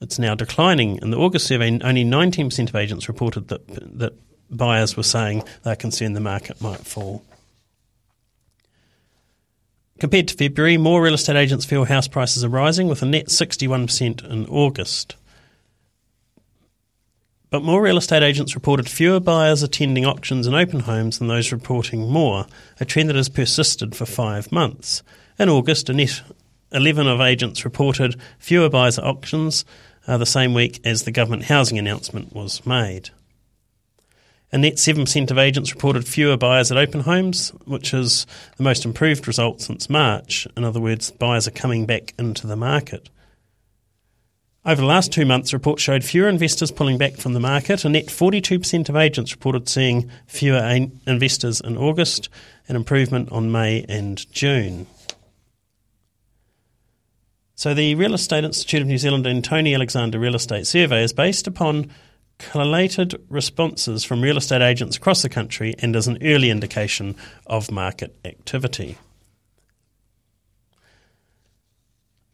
It's 0.00 0.18
now 0.18 0.34
declining. 0.34 0.98
In 1.02 1.10
the 1.10 1.16
August 1.16 1.46
survey, 1.46 1.78
only 1.82 2.04
19% 2.04 2.68
of 2.68 2.76
agents 2.76 3.08
reported 3.08 3.48
that, 3.48 3.66
that 3.98 4.12
buyers 4.50 4.96
were 4.96 5.02
saying 5.02 5.42
they're 5.62 5.74
concerned 5.74 6.14
the 6.14 6.20
market 6.20 6.60
might 6.60 6.86
fall. 6.86 7.24
Compared 9.98 10.28
to 10.28 10.34
February, 10.34 10.76
more 10.76 11.02
real 11.02 11.14
estate 11.14 11.36
agents 11.36 11.64
feel 11.64 11.84
house 11.84 12.06
prices 12.06 12.44
are 12.44 12.50
rising, 12.50 12.86
with 12.86 13.02
a 13.02 13.06
net 13.06 13.26
61% 13.26 14.30
in 14.30 14.46
August. 14.46 15.16
But 17.50 17.62
more 17.62 17.80
real 17.80 17.96
estate 17.96 18.22
agents 18.22 18.54
reported 18.54 18.88
fewer 18.88 19.20
buyers 19.20 19.62
attending 19.62 20.04
auctions 20.04 20.46
and 20.46 20.56
open 20.56 20.80
homes 20.80 21.18
than 21.18 21.28
those 21.28 21.52
reporting 21.52 22.08
more, 22.10 22.46
a 22.80 22.84
trend 22.84 23.08
that 23.08 23.16
has 23.16 23.28
persisted 23.28 23.94
for 23.94 24.04
five 24.04 24.50
months. 24.50 25.02
In 25.38 25.48
August, 25.48 25.88
a 25.88 25.92
net 25.92 26.22
11 26.72 27.06
of 27.06 27.20
agents 27.20 27.64
reported 27.64 28.20
fewer 28.38 28.68
buyers 28.68 28.98
at 28.98 29.04
auctions 29.04 29.64
uh, 30.08 30.16
the 30.16 30.26
same 30.26 30.54
week 30.54 30.80
as 30.84 31.04
the 31.04 31.12
government 31.12 31.44
housing 31.44 31.78
announcement 31.78 32.34
was 32.34 32.64
made. 32.66 33.10
A 34.52 34.58
net 34.58 34.74
7% 34.74 35.30
of 35.30 35.38
agents 35.38 35.72
reported 35.72 36.06
fewer 36.06 36.36
buyers 36.36 36.70
at 36.70 36.78
open 36.78 37.00
homes, 37.00 37.50
which 37.64 37.92
is 37.92 38.26
the 38.56 38.62
most 38.62 38.84
improved 38.84 39.26
result 39.26 39.60
since 39.60 39.90
March. 39.90 40.46
In 40.56 40.64
other 40.64 40.80
words, 40.80 41.10
buyers 41.10 41.48
are 41.48 41.52
coming 41.52 41.86
back 41.86 42.14
into 42.18 42.46
the 42.46 42.56
market. 42.56 43.08
Over 44.66 44.80
the 44.80 44.88
last 44.88 45.12
two 45.12 45.24
months, 45.24 45.52
reports 45.52 45.80
showed 45.80 46.02
fewer 46.02 46.28
investors 46.28 46.72
pulling 46.72 46.98
back 46.98 47.18
from 47.18 47.34
the 47.34 47.40
market. 47.40 47.84
A 47.84 47.88
net 47.88 48.06
42% 48.06 48.88
of 48.88 48.96
agents 48.96 49.30
reported 49.30 49.68
seeing 49.68 50.10
fewer 50.26 50.58
investors 51.06 51.60
in 51.60 51.76
August, 51.76 52.28
an 52.66 52.74
improvement 52.74 53.30
on 53.30 53.52
May 53.52 53.84
and 53.88 54.28
June. 54.32 54.88
So, 57.54 57.74
the 57.74 57.94
Real 57.94 58.12
Estate 58.12 58.42
Institute 58.42 58.82
of 58.82 58.88
New 58.88 58.98
Zealand 58.98 59.24
and 59.24 59.44
Tony 59.44 59.72
Alexander 59.72 60.18
Real 60.18 60.34
Estate 60.34 60.66
Survey 60.66 61.04
is 61.04 61.12
based 61.12 61.46
upon 61.46 61.88
collated 62.38 63.22
responses 63.28 64.02
from 64.02 64.20
real 64.20 64.36
estate 64.36 64.62
agents 64.62 64.96
across 64.96 65.22
the 65.22 65.28
country 65.28 65.74
and 65.78 65.94
is 65.94 66.08
an 66.08 66.18
early 66.22 66.50
indication 66.50 67.14
of 67.46 67.70
market 67.70 68.16
activity. 68.24 68.98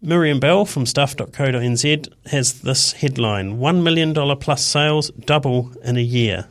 Miriam 0.04 0.40
Bell 0.40 0.64
from 0.64 0.84
stuff.co.nz 0.84 2.12
has 2.26 2.60
this 2.62 2.90
headline 2.92 3.58
$1 3.58 3.82
million 3.84 4.12
plus 4.38 4.64
sales 4.64 5.10
double 5.10 5.70
in 5.84 5.96
a 5.96 6.00
year. 6.00 6.48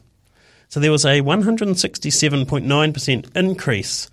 So 0.69 0.79
there 0.79 0.91
was 0.91 1.03
a 1.03 1.19
167.9% 1.19 3.35
increase 3.35 4.09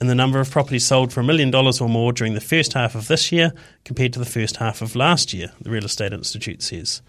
in 0.00 0.08
the 0.08 0.16
number 0.16 0.40
of 0.40 0.50
properties 0.50 0.84
sold 0.84 1.12
for 1.12 1.20
a 1.20 1.24
million 1.24 1.52
dollars 1.52 1.80
or 1.80 1.88
more 1.88 2.12
during 2.12 2.34
the 2.34 2.40
first 2.40 2.72
half 2.72 2.96
of 2.96 3.06
this 3.06 3.30
year 3.30 3.52
compared 3.84 4.12
to 4.14 4.18
the 4.18 4.24
first 4.24 4.56
half 4.56 4.82
of 4.82 4.96
last 4.96 5.32
year, 5.32 5.52
the 5.60 5.70
Real 5.70 5.84
Estate 5.84 6.12
Institute 6.12 6.60
says. 6.60 7.00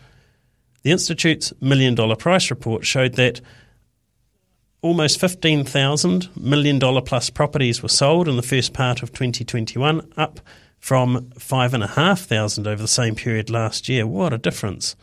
The 0.84 0.92
Institute's 0.92 1.52
million 1.62 1.96
dollar 1.96 2.16
price 2.16 2.52
report 2.52 2.86
showed 2.86 3.14
that 3.14 3.42
almost 4.84 5.20
15,000 5.20 6.30
million 6.38 6.78
dollar 6.78 7.02
plus 7.02 7.32
properties 7.32 7.82
were 7.82 7.90
sold 7.90 8.28
in 8.28 8.36
the 8.36 8.44
first 8.44 8.72
part 8.72 9.02
of 9.02 9.12
2021, 9.14 10.14
up 10.16 10.42
from 10.82 11.32
5,500 11.38 12.68
over 12.68 12.82
the 12.82 12.88
same 12.88 13.16
period 13.16 13.50
last 13.50 13.88
year. 13.88 14.06
What 14.06 14.34
a 14.34 14.38
difference. 14.38 14.98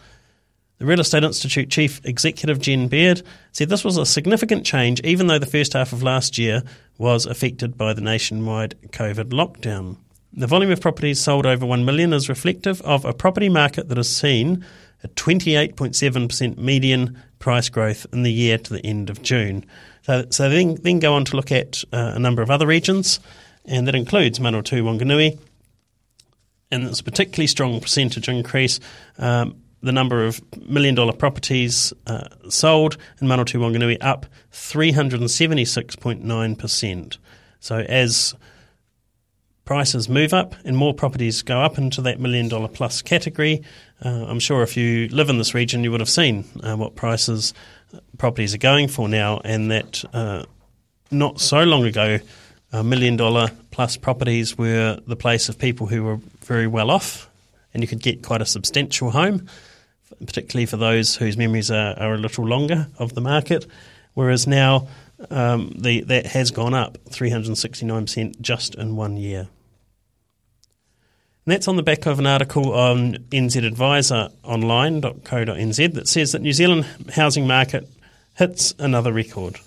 The 0.79 0.87
Real 0.87 1.01
Estate 1.01 1.25
Institute 1.25 1.71
Chief 1.71 2.05
Executive 2.05 2.61
Jen 2.61 2.89
Baird 2.89 3.23
said 3.53 3.69
this 3.69 3.85
was 3.85 3.97
a 3.97 4.05
significant 4.05 4.67
change, 4.67 5.01
even 5.01 5.29
though 5.29 5.39
the 5.39 5.47
first 5.47 5.73
half 5.73 5.93
of 5.93 6.03
last 6.03 6.37
year 6.37 6.63
was 6.99 7.27
affected 7.27 7.79
by 7.79 7.95
the 7.95 8.01
nationwide 8.01 8.75
COVID 8.91 9.31
lockdown. 9.31 9.97
The 10.33 10.47
volume 10.47 10.71
of 10.71 10.81
properties 10.81 11.21
sold 11.21 11.47
over 11.47 11.65
1 11.65 11.85
million 11.85 12.13
is 12.13 12.29
reflective 12.29 12.83
of 12.83 13.05
a 13.05 13.15
property 13.15 13.49
market 13.49 13.89
that 13.89 13.97
has 13.97 14.15
seen 14.15 14.65
a 15.03 15.09
28.7% 15.09 16.59
median 16.59 17.21
price 17.39 17.69
growth 17.69 18.07
in 18.13 18.25
the 18.25 18.33
year 18.33 18.59
to 18.59 18.73
the 18.75 18.85
end 18.85 19.11
of 19.11 19.23
June. 19.23 19.65
So, 20.03 20.27
so 20.31 20.49
then, 20.49 20.75
then 20.77 20.99
go 20.99 21.15
on 21.15 21.25
to 21.27 21.37
look 21.37 21.53
at 21.53 21.83
uh, 21.93 22.13
a 22.15 22.19
number 22.19 22.43
of 22.43 22.51
other 22.51 22.67
regions, 22.67 23.21
and 23.65 23.87
that 23.87 23.95
includes 23.95 24.39
Manawatu 24.39 24.83
Wanganui, 24.83 25.39
and 26.71 26.85
it's 26.85 27.01
a 27.01 27.05
particularly 27.05 27.47
strong 27.47 27.81
percentage 27.81 28.29
increase. 28.29 28.79
Um, 29.19 29.63
the 29.81 29.93
number 29.93 30.27
of 30.27 30.43
million 30.69 30.95
dollar 30.95 31.13
properties 31.13 31.93
uh, 32.07 32.29
sold 32.49 32.97
in 33.21 33.27
Manawatu 33.29 33.61
Wanganui 33.61 33.99
up 34.01 34.25
376.9%. 34.53 37.19
So 37.61 37.79
as 37.79 38.35
prices 39.65 40.09
move 40.09 40.33
up 40.33 40.55
and 40.65 40.77
more 40.77 40.95
properties 40.95 41.43
go 41.43 41.61
up 41.61 41.79
into 41.79 42.01
that 42.03 42.19
million 42.19 42.49
dollar 42.49 42.67
plus 42.69 43.03
category, 43.03 43.63
uh, 44.05 44.27
I'm 44.27 44.41
sure 44.41 44.63
if 44.63 44.77
you 44.77 45.07
live 45.09 45.29
in 45.29 45.39
this 45.39 45.55
region, 45.55 45.85
you 45.85 45.93
would 45.93 46.01
have 46.01 46.09
seen 46.09 46.45
uh, 46.63 46.77
what 46.77 46.97
prices 46.97 47.55
uh, 47.95 48.01
properties 48.17 48.55
are 48.55 48.59
going 48.59 48.89
for 48.89 49.09
now, 49.09 49.41
and 49.45 49.71
that 49.71 50.05
uh, 50.13 50.45
not 51.11 51.41
so 51.41 51.63
long 51.63 51.85
ago 51.85 52.19
million 52.85 53.17
dollar 53.17 53.49
plus 53.71 53.97
properties 53.97 54.59
were 54.59 54.99
the 55.07 55.17
place 55.17 55.49
of 55.49 55.59
people 55.59 55.87
who 55.87 56.05
were 56.05 56.19
very 56.49 56.67
well 56.67 56.90
off, 56.90 57.31
and 57.73 57.83
you 57.83 57.87
could 57.87 58.02
get 58.02 58.23
quite 58.23 58.43
a 58.43 58.47
substantial 58.47 59.11
home, 59.11 59.47
particularly 60.26 60.67
for 60.67 60.78
those 60.78 61.14
whose 61.14 61.37
memories 61.37 61.71
are, 61.71 61.97
are 61.99 62.14
a 62.14 62.19
little 62.19 62.45
longer 62.45 62.88
of 62.99 63.14
the 63.14 63.21
market. 63.21 63.67
Whereas 64.14 64.49
now 64.49 64.88
um, 65.31 65.73
the, 65.76 66.00
that 66.02 66.26
has 66.26 66.50
gone 66.50 66.75
up 66.75 66.99
369% 67.11 68.40
just 68.40 68.75
in 68.75 68.97
one 68.97 69.17
year. 69.17 69.49
And 71.45 71.55
that's 71.55 71.69
on 71.69 71.76
the 71.76 71.83
back 71.83 72.07
of 72.07 72.19
an 72.19 72.26
article 72.26 72.75
on 72.75 73.14
NZ 73.31 73.64
Advisor 73.64 74.28
online.co.nz 74.43 75.95
that 75.95 76.09
says 76.09 76.33
that 76.33 76.43
New 76.43 76.52
Zealand 76.52 76.87
housing 77.14 77.47
market 77.47 77.88
hits 78.35 78.75
another 78.78 79.12
record. 79.12 79.59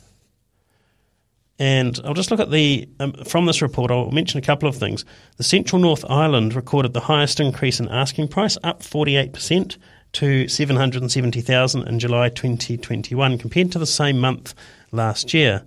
And 1.62 2.00
I'll 2.04 2.16
just 2.16 2.32
look 2.32 2.40
at 2.40 2.50
the, 2.50 2.90
um, 3.00 3.14
from 3.24 3.46
this 3.46 3.62
report, 3.62 3.92
I'll 3.92 4.10
mention 4.10 4.40
a 4.40 4.42
couple 4.42 4.68
of 4.68 4.76
things. 4.76 5.06
The 5.38 5.44
Central 5.44 5.80
North 5.80 6.04
Island 6.10 6.56
recorded 6.56 6.94
the 6.94 7.02
highest 7.02 7.40
increase 7.40 7.80
in 7.80 7.88
asking 7.88 8.30
price, 8.30 8.58
up 8.64 8.82
48% 8.82 9.78
to 10.14 10.48
770,000 10.48 11.88
in 11.88 12.00
July 12.00 12.30
2021 12.30 13.38
compared 13.38 13.72
to 13.74 13.78
the 13.78 13.86
same 13.86 14.18
month 14.18 14.56
last 14.92 15.36
year. 15.36 15.62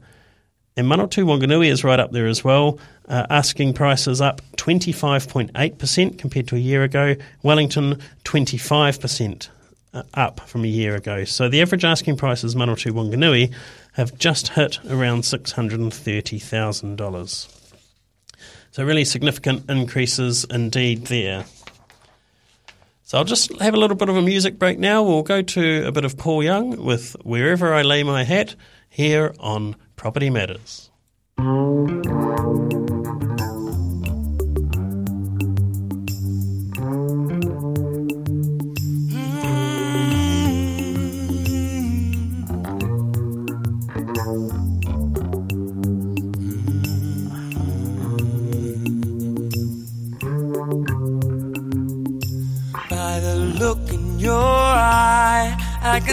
And 0.77 0.89
Manawatu 0.89 1.25
Wanganui 1.25 1.69
is 1.69 1.85
right 1.85 2.01
up 2.01 2.11
there 2.11 2.27
as 2.27 2.43
well, 2.43 2.81
uh, 3.09 3.27
asking 3.31 3.75
prices 3.75 4.21
up 4.21 4.43
25.8% 4.57 6.19
compared 6.19 6.49
to 6.49 6.57
a 6.57 6.59
year 6.59 6.83
ago. 6.83 7.15
Wellington, 7.45 8.01
25% 8.25 9.49
uh, 9.93 10.03
up 10.15 10.41
from 10.49 10.65
a 10.65 10.67
year 10.67 10.97
ago. 10.97 11.23
So 11.23 11.49
the 11.49 11.63
average 11.63 11.85
asking 11.85 12.17
price 12.17 12.43
is 12.43 12.57
Manawatu 12.57 12.91
Wanganui 12.91 13.55
have 13.95 14.17
just 14.19 14.51
hit 14.51 14.79
around 14.89 15.23
$630,000. 15.23 17.49
So, 18.71 18.85
really 18.85 19.05
significant 19.05 19.69
increases 19.71 20.45
indeed 20.51 21.07
there. 21.07 21.47
So, 23.05 23.19
I'll 23.19 23.25
just 23.25 23.61
have 23.61 23.75
a 23.75 23.77
little 23.77 23.97
bit 23.97 24.09
of 24.09 24.17
a 24.17 24.23
music 24.23 24.59
break 24.59 24.79
now. 24.79 25.03
We'll 25.03 25.23
go 25.23 25.43
to 25.43 25.87
a 25.87 25.93
bit 25.93 26.05
of 26.05 26.17
Paul 26.17 26.43
Young 26.43 26.85
with 26.85 27.15
Wherever 27.23 27.73
I 27.73 27.83
Lay 27.83 28.03
My 28.03 28.25
Hat. 28.25 28.57
here 28.95 29.35
on 29.41 29.75
Property 29.97 30.31
Matters. 30.31 30.91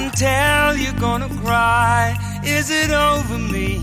Can 0.02 0.12
tell 0.12 0.76
you're 0.76 1.00
gonna 1.00 1.30
cry. 1.44 2.18
Is 2.44 2.70
it 2.72 2.92
over 2.92 3.38
me? 3.38 3.80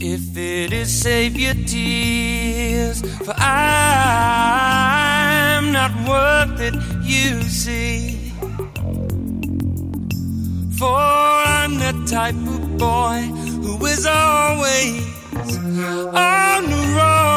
If 0.00 0.36
it 0.36 0.72
is, 0.72 0.90
save 1.02 1.36
your 1.36 1.54
tears, 1.54 3.02
for 3.24 3.34
I'm 3.36 4.12
not 5.72 5.92
worth 6.08 6.60
it, 6.60 6.74
you 7.02 7.42
see. 7.42 8.32
For 10.78 10.96
I'm 11.56 11.74
the 11.78 11.92
type 12.08 12.36
of 12.36 12.78
boy 12.78 13.20
who 13.62 13.84
is 13.86 14.06
always 14.06 15.02
on 16.14 16.70
the 16.70 16.82
road. 16.96 17.27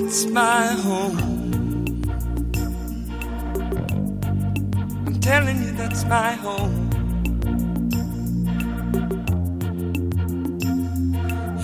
That's 0.00 0.26
my 0.26 0.66
home. 0.86 1.16
I'm 5.06 5.18
telling 5.20 5.62
you, 5.62 5.72
that's 5.72 6.04
my 6.04 6.32
home. 6.32 6.90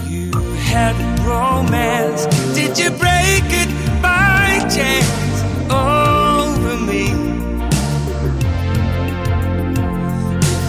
You 0.08 0.30
had 0.72 0.96
romance, 1.26 2.24
did 2.54 2.78
you 2.78 2.90
break 3.04 3.46
it 3.62 3.70
by 4.00 4.60
chance 4.76 5.36
over 5.70 6.76
me? 6.90 7.06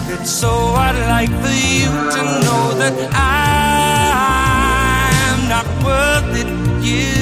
If 0.02 0.20
it's 0.20 0.30
so, 0.30 0.52
I'd 0.86 0.98
like 1.14 1.34
for 1.44 1.56
you 1.78 1.88
to 2.14 2.20
know 2.44 2.64
that 2.82 2.96
I'm 3.14 4.28
not 5.48 5.66
worth 5.82 6.36
it, 6.42 6.48
you 6.84 7.13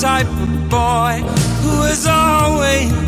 type 0.00 0.26
of 0.26 0.70
boy 0.70 1.20
who 1.60 1.82
is 1.82 2.06
always 2.06 2.99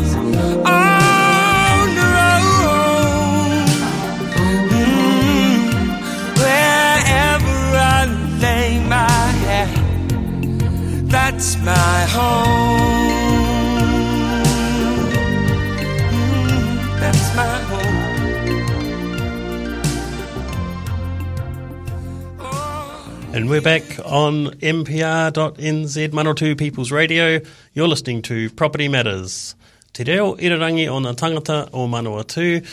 we're 23.53 23.61
back 23.61 23.83
on 24.03 24.47
mpr.nz 24.47 26.09
Manawatu 26.09 26.57
People's 26.57 26.91
Radio. 26.91 27.39
You're 27.73 27.87
listening 27.87 28.23
to 28.23 28.49
Property 28.49 28.87
Matters. 28.87 29.53
Te 29.93 30.03
reo 30.03 30.33
irarangi 30.37 30.87
o 30.87 30.97
ngā 30.99 31.13
tangata 31.13 31.69
o 31.71 31.87
Manawatu. 31.87 32.65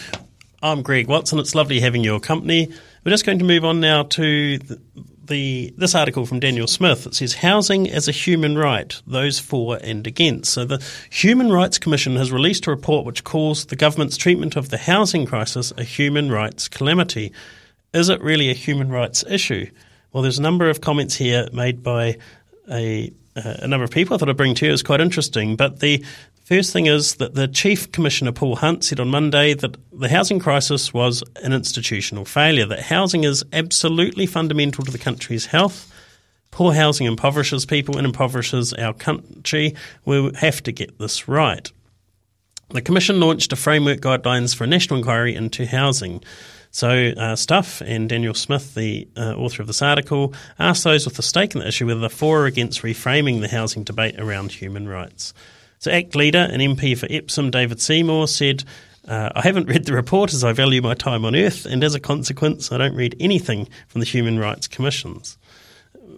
I'm 0.62 0.80
Greg 0.80 1.06
Watson. 1.06 1.38
It's 1.38 1.54
lovely 1.54 1.80
having 1.80 2.02
your 2.02 2.18
company. 2.18 2.72
We're 3.04 3.10
just 3.10 3.26
going 3.26 3.38
to 3.40 3.44
move 3.44 3.62
on 3.62 3.80
now 3.80 4.04
to 4.04 4.56
the, 4.56 4.80
the 5.22 5.74
this 5.76 5.94
article 5.94 6.24
from 6.24 6.40
Daniel 6.40 6.66
Smith. 6.66 7.06
It 7.06 7.14
says 7.14 7.34
housing 7.34 7.90
as 7.90 8.08
a 8.08 8.12
human 8.12 8.56
right, 8.56 8.98
those 9.06 9.38
for 9.38 9.78
and 9.82 10.06
against. 10.06 10.50
So 10.50 10.64
the 10.64 10.82
Human 11.10 11.52
Rights 11.52 11.76
Commission 11.76 12.16
has 12.16 12.32
released 12.32 12.66
a 12.66 12.70
report 12.70 13.04
which 13.04 13.22
calls 13.22 13.66
the 13.66 13.76
government's 13.76 14.16
treatment 14.16 14.56
of 14.56 14.70
the 14.70 14.78
housing 14.78 15.26
crisis 15.26 15.74
a 15.76 15.84
human 15.84 16.32
rights 16.32 16.68
calamity. 16.68 17.32
Is 17.92 18.08
it 18.08 18.22
really 18.22 18.48
a 18.48 18.54
human 18.54 18.88
rights 18.88 19.22
issue? 19.28 19.68
Well, 20.12 20.22
there's 20.22 20.38
a 20.38 20.42
number 20.42 20.68
of 20.68 20.80
comments 20.80 21.14
here 21.14 21.48
made 21.52 21.82
by 21.82 22.18
a, 22.70 23.12
uh, 23.36 23.54
a 23.60 23.68
number 23.68 23.84
of 23.84 23.90
people 23.90 24.14
I 24.14 24.18
thought 24.18 24.28
I'd 24.28 24.36
bring 24.36 24.54
to 24.56 24.66
you. 24.66 24.72
It's 24.72 24.82
quite 24.82 25.00
interesting. 25.00 25.54
But 25.54 25.80
the 25.80 26.04
first 26.44 26.72
thing 26.72 26.86
is 26.86 27.16
that 27.16 27.34
the 27.34 27.46
Chief 27.46 27.92
Commissioner 27.92 28.32
Paul 28.32 28.56
Hunt 28.56 28.82
said 28.82 28.98
on 28.98 29.08
Monday 29.08 29.54
that 29.54 29.76
the 29.92 30.08
housing 30.08 30.40
crisis 30.40 30.92
was 30.92 31.22
an 31.42 31.52
institutional 31.52 32.24
failure, 32.24 32.66
that 32.66 32.80
housing 32.80 33.22
is 33.22 33.44
absolutely 33.52 34.26
fundamental 34.26 34.84
to 34.84 34.90
the 34.90 34.98
country's 34.98 35.46
health. 35.46 35.86
Poor 36.50 36.72
housing 36.72 37.06
impoverishes 37.06 37.64
people 37.64 37.96
and 37.96 38.04
impoverishes 38.04 38.72
our 38.72 38.92
country. 38.92 39.76
We 40.04 40.32
have 40.40 40.60
to 40.64 40.72
get 40.72 40.98
this 40.98 41.28
right. 41.28 41.70
The 42.70 42.82
Commission 42.82 43.20
launched 43.20 43.52
a 43.52 43.56
framework 43.56 44.00
guidelines 44.00 44.54
for 44.54 44.64
a 44.64 44.66
national 44.66 44.98
inquiry 44.98 45.36
into 45.36 45.66
housing. 45.66 46.22
So, 46.72 47.12
uh, 47.16 47.34
Stuff 47.34 47.80
and 47.80 48.08
Daniel 48.08 48.34
Smith, 48.34 48.74
the 48.74 49.08
uh, 49.16 49.34
author 49.34 49.62
of 49.62 49.66
this 49.66 49.82
article, 49.82 50.32
asked 50.58 50.84
those 50.84 51.04
with 51.04 51.18
a 51.18 51.22
stake 51.22 51.54
in 51.54 51.60
the 51.60 51.68
issue 51.68 51.86
whether 51.86 52.00
they're 52.00 52.08
for 52.08 52.42
or 52.42 52.46
against 52.46 52.82
reframing 52.82 53.40
the 53.40 53.48
housing 53.48 53.82
debate 53.82 54.18
around 54.20 54.52
human 54.52 54.88
rights. 54.88 55.34
So, 55.78 55.90
ACT 55.90 56.14
leader 56.14 56.48
and 56.50 56.62
MP 56.62 56.96
for 56.96 57.08
Epsom, 57.10 57.50
David 57.50 57.80
Seymour, 57.80 58.28
said, 58.28 58.64
uh, 59.08 59.30
I 59.34 59.40
haven't 59.40 59.68
read 59.68 59.84
the 59.84 59.94
report 59.94 60.32
as 60.32 60.44
I 60.44 60.52
value 60.52 60.80
my 60.80 60.94
time 60.94 61.24
on 61.24 61.34
earth, 61.34 61.66
and 61.66 61.82
as 61.82 61.94
a 61.94 62.00
consequence, 62.00 62.70
I 62.70 62.78
don't 62.78 62.94
read 62.94 63.16
anything 63.18 63.68
from 63.88 64.00
the 64.00 64.06
Human 64.06 64.38
Rights 64.38 64.68
Commissions 64.68 65.38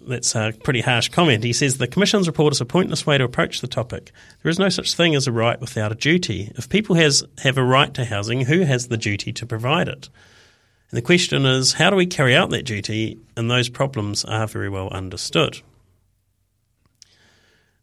that's 0.06 0.34
a 0.34 0.52
pretty 0.64 0.80
harsh 0.80 1.08
comment. 1.08 1.44
He 1.44 1.52
says 1.52 1.78
the 1.78 1.86
Commission's 1.86 2.26
report 2.26 2.52
is 2.52 2.60
a 2.60 2.64
pointless 2.66 3.06
way 3.06 3.18
to 3.18 3.24
approach 3.24 3.60
the 3.60 3.68
topic. 3.68 4.10
There 4.42 4.50
is 4.50 4.58
no 4.58 4.68
such 4.68 4.94
thing 4.94 5.14
as 5.14 5.26
a 5.26 5.32
right 5.32 5.60
without 5.60 5.92
a 5.92 5.96
duty. 5.96 6.52
If 6.56 6.68
people 6.68 6.96
has, 6.96 7.24
have 7.42 7.58
a 7.58 7.64
right 7.64 7.92
to 7.94 8.04
housing, 8.04 8.42
who 8.42 8.60
has 8.62 8.88
the 8.88 8.96
duty 8.96 9.32
to 9.32 9.46
provide 9.46 9.88
it? 9.88 10.08
And 10.92 10.98
the 10.98 11.02
question 11.02 11.46
is, 11.46 11.72
how 11.72 11.88
do 11.88 11.96
we 11.96 12.04
carry 12.04 12.36
out 12.36 12.50
that 12.50 12.66
duty? 12.66 13.18
And 13.34 13.50
those 13.50 13.70
problems 13.70 14.26
are 14.26 14.46
very 14.46 14.68
well 14.68 14.90
understood. 14.90 15.62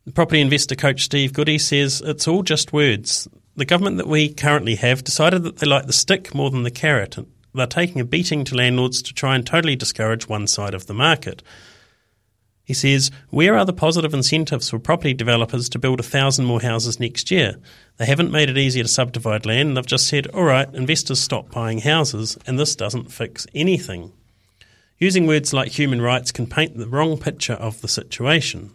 The 0.05 0.11
property 0.11 0.39
investor 0.39 0.75
coach 0.75 1.05
Steve 1.05 1.33
Goodey 1.33 1.57
says 1.57 2.03
it's 2.05 2.27
all 2.27 2.43
just 2.43 2.71
words. 2.71 3.27
The 3.55 3.65
government 3.65 3.97
that 3.97 4.07
we 4.07 4.31
currently 4.31 4.75
have 4.75 5.03
decided 5.03 5.41
that 5.41 5.57
they 5.57 5.65
like 5.65 5.87
the 5.87 5.93
stick 5.93 6.35
more 6.35 6.51
than 6.51 6.61
the 6.61 6.69
carrot. 6.69 7.17
They're 7.55 7.65
taking 7.65 7.99
a 7.99 8.05
beating 8.05 8.43
to 8.45 8.55
landlords 8.55 9.01
to 9.01 9.13
try 9.13 9.35
and 9.35 9.43
totally 9.43 9.75
discourage 9.75 10.29
one 10.29 10.45
side 10.45 10.75
of 10.75 10.85
the 10.85 10.93
market. 10.93 11.41
He 12.69 12.75
says, 12.75 13.09
Where 13.31 13.57
are 13.57 13.65
the 13.65 13.73
positive 13.73 14.13
incentives 14.13 14.69
for 14.69 14.77
property 14.77 15.15
developers 15.15 15.69
to 15.69 15.79
build 15.79 15.99
a 15.99 16.03
thousand 16.03 16.45
more 16.45 16.61
houses 16.61 16.99
next 16.99 17.31
year? 17.31 17.55
They 17.97 18.05
haven't 18.05 18.29
made 18.29 18.47
it 18.47 18.59
easier 18.59 18.83
to 18.83 18.87
subdivide 18.87 19.47
land. 19.47 19.75
They've 19.75 19.83
just 19.83 20.05
said, 20.05 20.27
all 20.27 20.43
right, 20.43 20.71
investors 20.75 21.19
stop 21.19 21.49
buying 21.49 21.79
houses, 21.79 22.37
and 22.45 22.59
this 22.59 22.75
doesn't 22.75 23.11
fix 23.11 23.47
anything. 23.55 24.11
Using 24.99 25.25
words 25.25 25.51
like 25.51 25.71
human 25.71 25.99
rights 25.99 26.31
can 26.31 26.45
paint 26.45 26.77
the 26.77 26.85
wrong 26.85 27.17
picture 27.17 27.53
of 27.53 27.81
the 27.81 27.87
situation. 27.87 28.69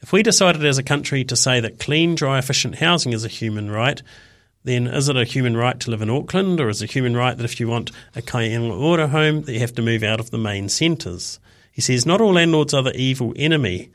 If 0.00 0.12
we 0.12 0.24
decided 0.24 0.64
as 0.64 0.78
a 0.78 0.82
country 0.82 1.22
to 1.26 1.36
say 1.36 1.60
that 1.60 1.78
clean, 1.78 2.16
dry, 2.16 2.40
efficient 2.40 2.74
housing 2.74 3.12
is 3.12 3.24
a 3.24 3.28
human 3.28 3.70
right, 3.70 4.02
then 4.64 4.88
is 4.88 5.08
it 5.08 5.16
a 5.16 5.22
human 5.22 5.56
right 5.56 5.78
to 5.78 5.92
live 5.92 6.02
in 6.02 6.10
Auckland, 6.10 6.58
or 6.58 6.68
is 6.68 6.82
it 6.82 6.90
a 6.90 6.92
human 6.92 7.16
right 7.16 7.36
that 7.36 7.44
if 7.44 7.60
you 7.60 7.68
want 7.68 7.92
a 8.16 8.20
Kāinga 8.20 9.10
home, 9.10 9.42
that 9.42 9.52
you 9.52 9.60
have 9.60 9.76
to 9.76 9.80
move 9.80 10.02
out 10.02 10.18
of 10.18 10.32
the 10.32 10.38
main 10.38 10.68
centres? 10.68 11.38
He 11.80 11.82
says, 11.82 12.04
Not 12.04 12.20
all 12.20 12.34
landlords 12.34 12.74
are 12.74 12.82
the 12.82 12.94
evil 12.94 13.32
enemy. 13.36 13.88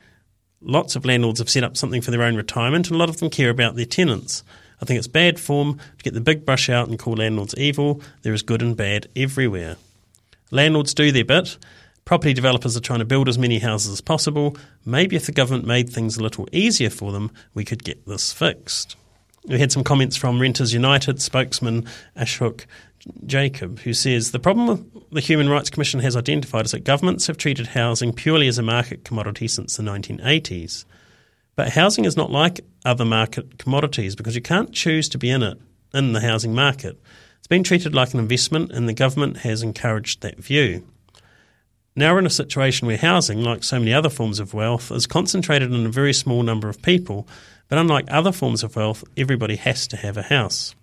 Lots 0.59 0.95
of 0.95 1.05
landlords 1.05 1.37
have 1.37 1.51
set 1.51 1.63
up 1.63 1.77
something 1.77 2.01
for 2.01 2.09
their 2.09 2.23
own 2.23 2.35
retirement, 2.35 2.87
and 2.87 2.95
a 2.95 2.97
lot 2.97 3.09
of 3.09 3.17
them 3.17 3.29
care 3.29 3.51
about 3.51 3.75
their 3.75 3.85
tenants. 3.85 4.43
I 4.81 4.85
think 4.85 4.97
it's 4.97 5.07
bad 5.07 5.39
form 5.39 5.77
to 5.77 6.03
get 6.03 6.15
the 6.15 6.19
big 6.19 6.47
brush 6.47 6.67
out 6.67 6.87
and 6.87 6.97
call 6.97 7.13
landlords 7.13 7.53
evil. 7.59 8.01
There 8.23 8.33
is 8.33 8.41
good 8.41 8.63
and 8.63 8.75
bad 8.75 9.07
everywhere. 9.15 9.75
Landlords 10.49 10.95
do 10.95 11.11
their 11.11 11.23
bit. 11.23 11.59
Property 12.05 12.33
developers 12.33 12.75
are 12.75 12.79
trying 12.79 12.97
to 12.97 13.05
build 13.05 13.29
as 13.29 13.37
many 13.37 13.59
houses 13.59 13.91
as 13.91 14.01
possible. 14.01 14.57
Maybe 14.83 15.15
if 15.15 15.27
the 15.27 15.31
government 15.31 15.67
made 15.67 15.87
things 15.87 16.17
a 16.17 16.23
little 16.23 16.47
easier 16.51 16.89
for 16.89 17.11
them, 17.11 17.29
we 17.53 17.63
could 17.63 17.83
get 17.83 18.07
this 18.07 18.33
fixed. 18.33 18.95
We 19.45 19.59
had 19.59 19.71
some 19.71 19.83
comments 19.83 20.15
from 20.15 20.41
Renters 20.41 20.73
United 20.73 21.21
spokesman 21.21 21.85
Ashok 22.17 22.65
Jacob, 23.25 23.79
who 23.79 23.93
says 23.93 24.31
the 24.31 24.39
problem 24.39 24.91
the 25.11 25.19
Human 25.19 25.49
Rights 25.49 25.69
Commission 25.69 25.99
has 25.99 26.15
identified 26.15 26.65
is 26.65 26.71
that 26.71 26.83
governments 26.83 27.27
have 27.27 27.37
treated 27.37 27.67
housing 27.67 28.13
purely 28.13 28.47
as 28.47 28.57
a 28.57 28.63
market 28.63 29.03
commodity 29.03 29.47
since 29.47 29.77
the 29.77 29.83
1980s. 29.83 30.85
But 31.55 31.69
housing 31.69 32.05
is 32.05 32.17
not 32.17 32.31
like 32.31 32.61
other 32.83 33.05
market 33.05 33.57
commodities 33.59 34.15
because 34.15 34.35
you 34.35 34.41
can't 34.41 34.73
choose 34.73 35.07
to 35.09 35.17
be 35.17 35.29
in 35.29 35.43
it, 35.43 35.57
in 35.93 36.13
the 36.13 36.21
housing 36.21 36.53
market. 36.53 36.99
It's 37.37 37.47
been 37.47 37.63
treated 37.63 37.93
like 37.93 38.13
an 38.13 38.19
investment, 38.19 38.71
and 38.71 38.89
the 38.89 38.93
government 38.93 39.37
has 39.37 39.61
encouraged 39.61 40.21
that 40.21 40.39
view. 40.39 40.85
Now 41.95 42.13
we're 42.13 42.19
in 42.19 42.25
a 42.25 42.31
situation 42.31 42.87
where 42.87 42.97
housing, 42.97 43.41
like 43.41 43.63
so 43.63 43.79
many 43.79 43.93
other 43.93 44.09
forms 44.09 44.39
of 44.39 44.53
wealth, 44.53 44.91
is 44.91 45.07
concentrated 45.07 45.71
in 45.71 45.85
a 45.85 45.89
very 45.89 46.11
small 46.11 46.43
number 46.43 46.67
of 46.67 46.81
people, 46.81 47.27
but 47.69 47.77
unlike 47.77 48.05
other 48.09 48.31
forms 48.31 48.63
of 48.63 48.75
wealth, 48.75 49.03
everybody 49.15 49.55
has 49.55 49.87
to 49.87 49.97
have 49.97 50.17
a 50.17 50.23
house. 50.23 50.75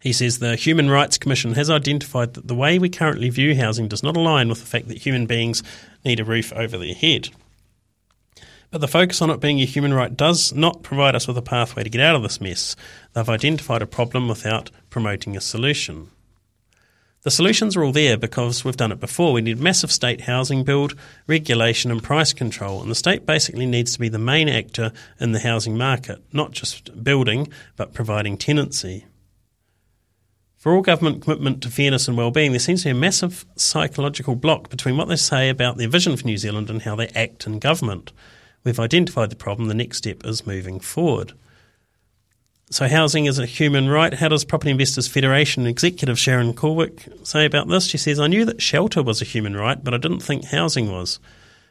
He 0.00 0.12
says 0.12 0.38
the 0.38 0.54
Human 0.54 0.90
Rights 0.90 1.18
Commission 1.18 1.54
has 1.54 1.70
identified 1.70 2.34
that 2.34 2.46
the 2.46 2.54
way 2.54 2.78
we 2.78 2.88
currently 2.88 3.30
view 3.30 3.56
housing 3.56 3.88
does 3.88 4.02
not 4.02 4.16
align 4.16 4.48
with 4.48 4.60
the 4.60 4.66
fact 4.66 4.88
that 4.88 4.98
human 4.98 5.26
beings 5.26 5.62
need 6.04 6.20
a 6.20 6.24
roof 6.24 6.52
over 6.52 6.78
their 6.78 6.94
head. 6.94 7.30
But 8.70 8.80
the 8.80 8.88
focus 8.88 9.22
on 9.22 9.30
it 9.30 9.40
being 9.40 9.60
a 9.60 9.64
human 9.64 9.94
right 9.94 10.14
does 10.14 10.52
not 10.52 10.82
provide 10.82 11.14
us 11.14 11.26
with 11.26 11.38
a 11.38 11.42
pathway 11.42 11.82
to 11.82 11.90
get 11.90 12.02
out 12.02 12.14
of 12.14 12.22
this 12.22 12.40
mess. 12.40 12.76
They've 13.14 13.28
identified 13.28 13.82
a 13.82 13.86
problem 13.86 14.28
without 14.28 14.70
promoting 14.90 15.36
a 15.36 15.40
solution. 15.40 16.10
The 17.22 17.30
solutions 17.32 17.76
are 17.76 17.82
all 17.82 17.92
there 17.92 18.16
because 18.16 18.64
we've 18.64 18.76
done 18.76 18.92
it 18.92 19.00
before. 19.00 19.32
We 19.32 19.40
need 19.40 19.58
massive 19.58 19.90
state 19.90 20.22
housing 20.22 20.62
build, 20.64 20.94
regulation, 21.26 21.90
and 21.90 22.02
price 22.02 22.32
control. 22.32 22.80
And 22.80 22.90
the 22.90 22.94
state 22.94 23.26
basically 23.26 23.66
needs 23.66 23.94
to 23.94 23.98
be 23.98 24.08
the 24.08 24.18
main 24.18 24.48
actor 24.48 24.92
in 25.18 25.32
the 25.32 25.40
housing 25.40 25.76
market, 25.76 26.22
not 26.32 26.52
just 26.52 27.02
building, 27.02 27.48
but 27.76 27.92
providing 27.92 28.36
tenancy. 28.36 29.06
For 30.58 30.74
all 30.74 30.82
government 30.82 31.22
commitment 31.22 31.62
to 31.62 31.70
fairness 31.70 32.08
and 32.08 32.16
well-being, 32.16 32.50
there 32.50 32.58
seems 32.58 32.82
to 32.82 32.88
be 32.88 32.90
a 32.90 32.94
massive 32.94 33.46
psychological 33.54 34.34
block 34.34 34.68
between 34.68 34.96
what 34.96 35.06
they 35.06 35.14
say 35.14 35.48
about 35.48 35.76
their 35.76 35.88
vision 35.88 36.16
for 36.16 36.26
New 36.26 36.36
Zealand 36.36 36.68
and 36.68 36.82
how 36.82 36.96
they 36.96 37.06
act 37.14 37.46
in 37.46 37.60
government. 37.60 38.10
We've 38.64 38.80
identified 38.80 39.30
the 39.30 39.36
problem. 39.36 39.68
The 39.68 39.74
next 39.74 39.98
step 39.98 40.26
is 40.26 40.48
moving 40.48 40.80
forward. 40.80 41.32
So, 42.70 42.88
housing 42.88 43.26
is 43.26 43.38
a 43.38 43.46
human 43.46 43.88
right. 43.88 44.12
How 44.12 44.28
does 44.28 44.44
Property 44.44 44.72
Investors 44.72 45.06
Federation 45.06 45.64
executive 45.64 46.18
Sharon 46.18 46.52
Cullwick 46.52 47.24
say 47.24 47.46
about 47.46 47.68
this? 47.68 47.86
She 47.86 47.96
says, 47.96 48.18
I 48.18 48.26
knew 48.26 48.44
that 48.44 48.60
shelter 48.60 49.00
was 49.00 49.22
a 49.22 49.24
human 49.24 49.56
right, 49.56 49.82
but 49.82 49.94
I 49.94 49.96
didn't 49.96 50.20
think 50.20 50.46
housing 50.46 50.90
was. 50.90 51.20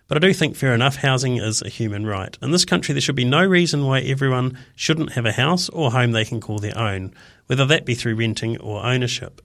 But 0.07 0.17
I 0.17 0.27
do 0.27 0.33
think, 0.33 0.55
fair 0.55 0.73
enough, 0.73 0.97
housing 0.97 1.37
is 1.37 1.61
a 1.61 1.69
human 1.69 2.05
right. 2.05 2.37
In 2.41 2.51
this 2.51 2.63
country, 2.63 2.93
there 2.93 3.01
should 3.01 3.15
be 3.15 3.25
no 3.25 3.45
reason 3.45 3.85
why 3.85 3.99
everyone 3.99 4.57
shouldn't 4.75 5.13
have 5.13 5.25
a 5.25 5.33
house 5.33 5.67
or 5.69 5.91
home 5.91 6.11
they 6.11 6.23
can 6.23 6.39
call 6.39 6.59
their 6.59 6.77
own, 6.77 7.13
whether 7.47 7.65
that 7.65 7.85
be 7.85 7.93
through 7.93 8.15
renting 8.15 8.57
or 8.59 8.85
ownership. 8.85 9.41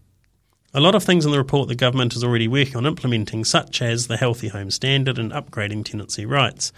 A 0.73 0.81
lot 0.81 0.95
of 0.95 1.03
things 1.03 1.27
in 1.27 1.33
the 1.33 1.39
report 1.39 1.69
the 1.69 1.75
government 1.75 2.15
is 2.15 2.23
already 2.25 2.49
working 2.49 2.77
on 2.77 2.87
implementing, 2.87 3.45
such 3.45 3.83
as 3.83 4.07
the 4.07 4.17
Healthy 4.17 4.49
Home 4.49 4.71
Standard 4.71 5.19
and 5.19 5.33
upgrading 5.33 5.85
tenancy 5.85 6.25
rights. 6.25 6.73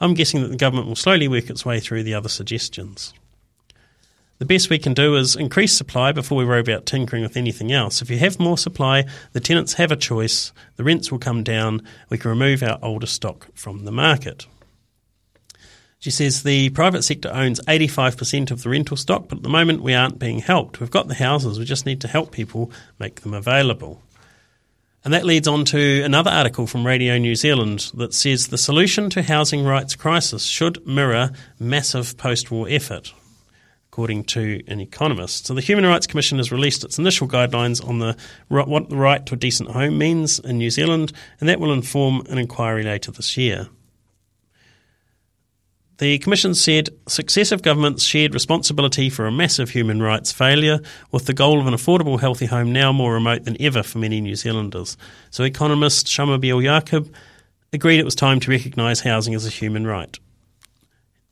I'm 0.00 0.14
guessing 0.14 0.42
that 0.42 0.48
the 0.48 0.56
government 0.56 0.88
will 0.88 0.96
slowly 0.96 1.28
work 1.28 1.48
its 1.48 1.64
way 1.64 1.78
through 1.78 2.02
the 2.02 2.14
other 2.14 2.28
suggestions. 2.28 3.14
The 4.40 4.46
best 4.46 4.70
we 4.70 4.78
can 4.78 4.94
do 4.94 5.16
is 5.16 5.36
increase 5.36 5.76
supply 5.76 6.12
before 6.12 6.38
we 6.38 6.46
worry 6.46 6.60
about 6.60 6.86
tinkering 6.86 7.22
with 7.22 7.36
anything 7.36 7.72
else. 7.72 8.00
If 8.00 8.08
you 8.08 8.16
have 8.20 8.40
more 8.40 8.56
supply, 8.56 9.04
the 9.32 9.40
tenants 9.40 9.74
have 9.74 9.92
a 9.92 9.96
choice, 9.96 10.50
the 10.76 10.82
rents 10.82 11.12
will 11.12 11.18
come 11.18 11.42
down, 11.42 11.82
we 12.08 12.16
can 12.16 12.30
remove 12.30 12.62
our 12.62 12.78
older 12.80 13.06
stock 13.06 13.48
from 13.54 13.84
the 13.84 13.92
market. 13.92 14.46
She 15.98 16.10
says 16.10 16.42
the 16.42 16.70
private 16.70 17.02
sector 17.02 17.30
owns 17.30 17.60
85% 17.68 18.50
of 18.50 18.62
the 18.62 18.70
rental 18.70 18.96
stock, 18.96 19.28
but 19.28 19.36
at 19.36 19.42
the 19.42 19.50
moment 19.50 19.82
we 19.82 19.92
aren't 19.92 20.18
being 20.18 20.38
helped. 20.38 20.80
We've 20.80 20.90
got 20.90 21.08
the 21.08 21.16
houses, 21.16 21.58
we 21.58 21.66
just 21.66 21.84
need 21.84 22.00
to 22.00 22.08
help 22.08 22.32
people 22.32 22.72
make 22.98 23.20
them 23.20 23.34
available. 23.34 24.00
And 25.04 25.12
that 25.12 25.26
leads 25.26 25.48
on 25.48 25.66
to 25.66 26.02
another 26.02 26.30
article 26.30 26.66
from 26.66 26.86
Radio 26.86 27.18
New 27.18 27.34
Zealand 27.34 27.90
that 27.92 28.14
says 28.14 28.48
the 28.48 28.56
solution 28.56 29.10
to 29.10 29.22
housing 29.22 29.64
rights 29.64 29.96
crisis 29.96 30.44
should 30.44 30.86
mirror 30.86 31.32
massive 31.58 32.16
post 32.16 32.50
war 32.50 32.66
effort 32.70 33.12
according 33.90 34.22
to 34.22 34.62
an 34.68 34.78
economist. 34.78 35.46
So 35.46 35.54
the 35.54 35.60
Human 35.60 35.84
Rights 35.84 36.06
Commission 36.06 36.38
has 36.38 36.52
released 36.52 36.84
its 36.84 36.96
initial 36.96 37.26
guidelines 37.26 37.84
on 37.86 37.98
the 37.98 38.16
what 38.46 38.88
the 38.88 38.96
right 38.96 39.26
to 39.26 39.34
a 39.34 39.36
decent 39.36 39.72
home 39.72 39.98
means 39.98 40.38
in 40.38 40.58
New 40.58 40.70
Zealand, 40.70 41.12
and 41.40 41.48
that 41.48 41.58
will 41.58 41.72
inform 41.72 42.24
an 42.28 42.38
inquiry 42.38 42.84
later 42.84 43.10
this 43.10 43.36
year. 43.36 43.68
The 45.98 46.18
Commission 46.20 46.54
said 46.54 46.90
successive 47.08 47.62
governments 47.62 48.04
shared 48.04 48.32
responsibility 48.32 49.10
for 49.10 49.26
a 49.26 49.32
massive 49.32 49.70
human 49.70 50.00
rights 50.00 50.30
failure, 50.30 50.78
with 51.10 51.26
the 51.26 51.34
goal 51.34 51.60
of 51.60 51.66
an 51.66 51.74
affordable, 51.74 52.20
healthy 52.20 52.46
home 52.46 52.72
now 52.72 52.92
more 52.92 53.14
remote 53.14 53.44
than 53.44 53.60
ever 53.60 53.82
for 53.82 53.98
many 53.98 54.20
New 54.20 54.36
Zealanders. 54.36 54.96
So, 55.30 55.42
economist 55.42 56.06
Shamubeel 56.06 56.62
Eaqub 56.62 57.12
agreed 57.72 57.98
it 57.98 58.04
was 58.04 58.14
time 58.14 58.38
to 58.38 58.50
recognise 58.52 59.00
housing 59.00 59.34
as 59.34 59.46
a 59.46 59.50
human 59.50 59.84
right. 59.84 60.16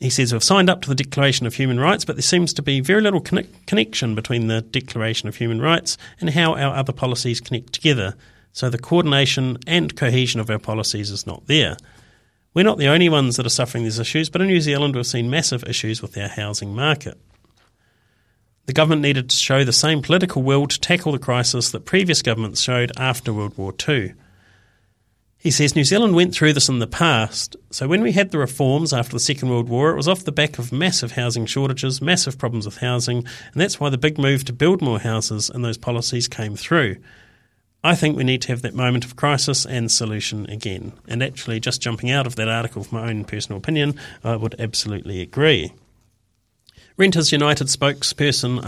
He 0.00 0.10
says 0.10 0.32
we've 0.32 0.44
signed 0.44 0.70
up 0.70 0.82
to 0.82 0.88
the 0.88 0.94
Declaration 0.94 1.46
of 1.46 1.54
Human 1.54 1.80
Rights, 1.80 2.04
but 2.04 2.14
there 2.14 2.22
seems 2.22 2.52
to 2.54 2.62
be 2.62 2.80
very 2.80 3.00
little 3.00 3.20
connection 3.20 4.14
between 4.14 4.46
the 4.46 4.62
Declaration 4.62 5.28
of 5.28 5.36
Human 5.36 5.60
Rights 5.60 5.98
and 6.20 6.30
how 6.30 6.54
our 6.54 6.76
other 6.76 6.92
policies 6.92 7.40
connect 7.40 7.72
together. 7.72 8.14
So 8.52 8.70
the 8.70 8.78
coordination 8.78 9.58
and 9.66 9.96
cohesion 9.96 10.40
of 10.40 10.50
our 10.50 10.58
policies 10.58 11.10
is 11.10 11.26
not 11.26 11.46
there. 11.46 11.76
We're 12.54 12.64
not 12.64 12.78
the 12.78 12.88
only 12.88 13.08
ones 13.08 13.36
that 13.36 13.46
are 13.46 13.50
suffering 13.50 13.84
these 13.84 13.98
issues, 13.98 14.30
but 14.30 14.40
in 14.40 14.46
New 14.46 14.60
Zealand 14.60 14.94
we've 14.94 15.06
seen 15.06 15.30
massive 15.30 15.64
issues 15.64 16.00
with 16.00 16.16
our 16.16 16.28
housing 16.28 16.74
market. 16.74 17.18
The 18.66 18.72
government 18.72 19.02
needed 19.02 19.30
to 19.30 19.36
show 19.36 19.64
the 19.64 19.72
same 19.72 20.02
political 20.02 20.42
will 20.42 20.66
to 20.66 20.80
tackle 20.80 21.12
the 21.12 21.18
crisis 21.18 21.70
that 21.70 21.86
previous 21.86 22.22
governments 22.22 22.60
showed 22.60 22.92
after 22.96 23.32
World 23.32 23.56
War 23.56 23.74
II. 23.88 24.12
He 25.40 25.52
says 25.52 25.76
New 25.76 25.84
Zealand 25.84 26.16
went 26.16 26.34
through 26.34 26.52
this 26.52 26.68
in 26.68 26.80
the 26.80 26.86
past. 26.88 27.54
So 27.70 27.86
when 27.86 28.02
we 28.02 28.10
had 28.10 28.32
the 28.32 28.38
reforms 28.38 28.92
after 28.92 29.12
the 29.12 29.20
Second 29.20 29.50
World 29.50 29.68
War, 29.68 29.90
it 29.90 29.96
was 29.96 30.08
off 30.08 30.24
the 30.24 30.32
back 30.32 30.58
of 30.58 30.72
massive 30.72 31.12
housing 31.12 31.46
shortages, 31.46 32.02
massive 32.02 32.38
problems 32.38 32.66
with 32.66 32.78
housing, 32.78 33.18
and 33.18 33.60
that's 33.60 33.78
why 33.78 33.88
the 33.88 33.96
big 33.96 34.18
move 34.18 34.44
to 34.46 34.52
build 34.52 34.82
more 34.82 34.98
houses 34.98 35.48
and 35.48 35.64
those 35.64 35.78
policies 35.78 36.26
came 36.26 36.56
through. 36.56 36.96
I 37.84 37.94
think 37.94 38.16
we 38.16 38.24
need 38.24 38.42
to 38.42 38.48
have 38.48 38.62
that 38.62 38.74
moment 38.74 39.04
of 39.04 39.14
crisis 39.14 39.64
and 39.64 39.90
solution 39.92 40.50
again. 40.50 40.92
And 41.06 41.22
actually, 41.22 41.60
just 41.60 41.80
jumping 41.80 42.10
out 42.10 42.26
of 42.26 42.34
that 42.34 42.48
article, 42.48 42.82
for 42.82 42.96
my 42.96 43.08
own 43.08 43.24
personal 43.24 43.58
opinion, 43.58 43.94
I 44.24 44.34
would 44.34 44.56
absolutely 44.58 45.20
agree. 45.20 45.72
Renters 46.96 47.30
United 47.30 47.68
spokesperson 47.68 48.60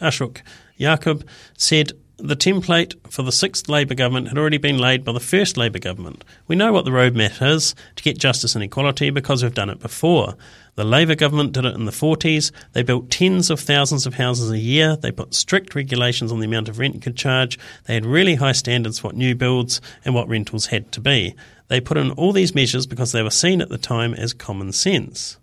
Ashok 0.00 0.40
Jacob 0.78 1.26
said 1.58 1.92
the 2.16 2.36
template 2.36 2.94
for 3.10 3.22
the 3.22 3.32
sixth 3.32 3.68
Labour 3.68 3.94
government 3.94 4.28
had 4.28 4.38
already 4.38 4.58
been 4.58 4.78
laid 4.78 5.04
by 5.04 5.12
the 5.12 5.20
first 5.20 5.56
Labour 5.56 5.78
government. 5.78 6.24
We 6.46 6.56
know 6.56 6.72
what 6.72 6.84
the 6.84 6.90
roadmap 6.90 7.42
is 7.54 7.74
to 7.96 8.02
get 8.02 8.18
justice 8.18 8.54
and 8.54 8.62
equality 8.62 9.10
because 9.10 9.42
we've 9.42 9.54
done 9.54 9.70
it 9.70 9.80
before. 9.80 10.36
The 10.76 10.84
Labour 10.84 11.14
government 11.14 11.52
did 11.52 11.64
it 11.64 11.74
in 11.74 11.84
the 11.84 11.92
40s. 11.92 12.50
They 12.72 12.82
built 12.82 13.10
tens 13.10 13.50
of 13.50 13.60
thousands 13.60 14.06
of 14.06 14.14
houses 14.14 14.50
a 14.50 14.58
year. 14.58 14.96
They 14.96 15.12
put 15.12 15.34
strict 15.34 15.74
regulations 15.74 16.32
on 16.32 16.40
the 16.40 16.46
amount 16.46 16.68
of 16.68 16.78
rent 16.78 16.94
you 16.94 17.00
could 17.00 17.16
charge. 17.16 17.58
They 17.86 17.94
had 17.94 18.06
really 18.06 18.36
high 18.36 18.52
standards 18.52 18.98
for 18.98 19.08
what 19.08 19.16
new 19.16 19.34
builds 19.34 19.80
and 20.04 20.14
what 20.14 20.28
rentals 20.28 20.66
had 20.66 20.92
to 20.92 21.00
be. 21.00 21.34
They 21.68 21.80
put 21.80 21.96
in 21.96 22.10
all 22.12 22.32
these 22.32 22.54
measures 22.54 22.86
because 22.86 23.12
they 23.12 23.22
were 23.22 23.30
seen 23.30 23.60
at 23.60 23.68
the 23.68 23.78
time 23.78 24.14
as 24.14 24.32
common 24.32 24.72
sense. 24.72 25.38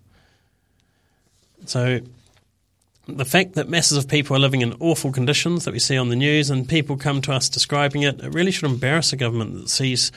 So 1.66 2.02
the 3.18 3.26
fact 3.26 3.54
that 3.54 3.70
masses 3.70 3.98
of 3.98 4.08
people 4.08 4.36
are 4.36 4.40
living 4.40 4.62
in 4.62 4.74
awful 4.80 5.12
conditions 5.12 5.66
that 5.66 5.74
we 5.74 5.80
see 5.80 5.98
on 5.98 6.10
the 6.10 6.16
news 6.16 6.50
and 6.50 6.68
people 6.68 6.98
come 6.98 7.22
to 7.22 7.34
us 7.34 7.50
describing 7.50 8.04
it, 8.04 8.22
it 8.22 8.34
really 8.34 8.52
should 8.52 8.70
embarrass 8.70 9.14
a 9.14 9.18
government 9.18 9.54
that 9.54 9.70
sees 9.70 10.12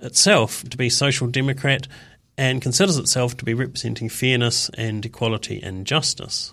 itself 0.00 0.62
to 0.68 0.76
be 0.76 0.90
social 0.90 1.26
democrat 1.26 1.86
and 2.36 2.62
considers 2.62 2.98
itself 2.98 3.36
to 3.36 3.44
be 3.44 3.54
representing 3.54 4.08
fairness 4.08 4.70
and 4.70 5.04
equality 5.04 5.60
and 5.62 5.86
justice. 5.86 6.52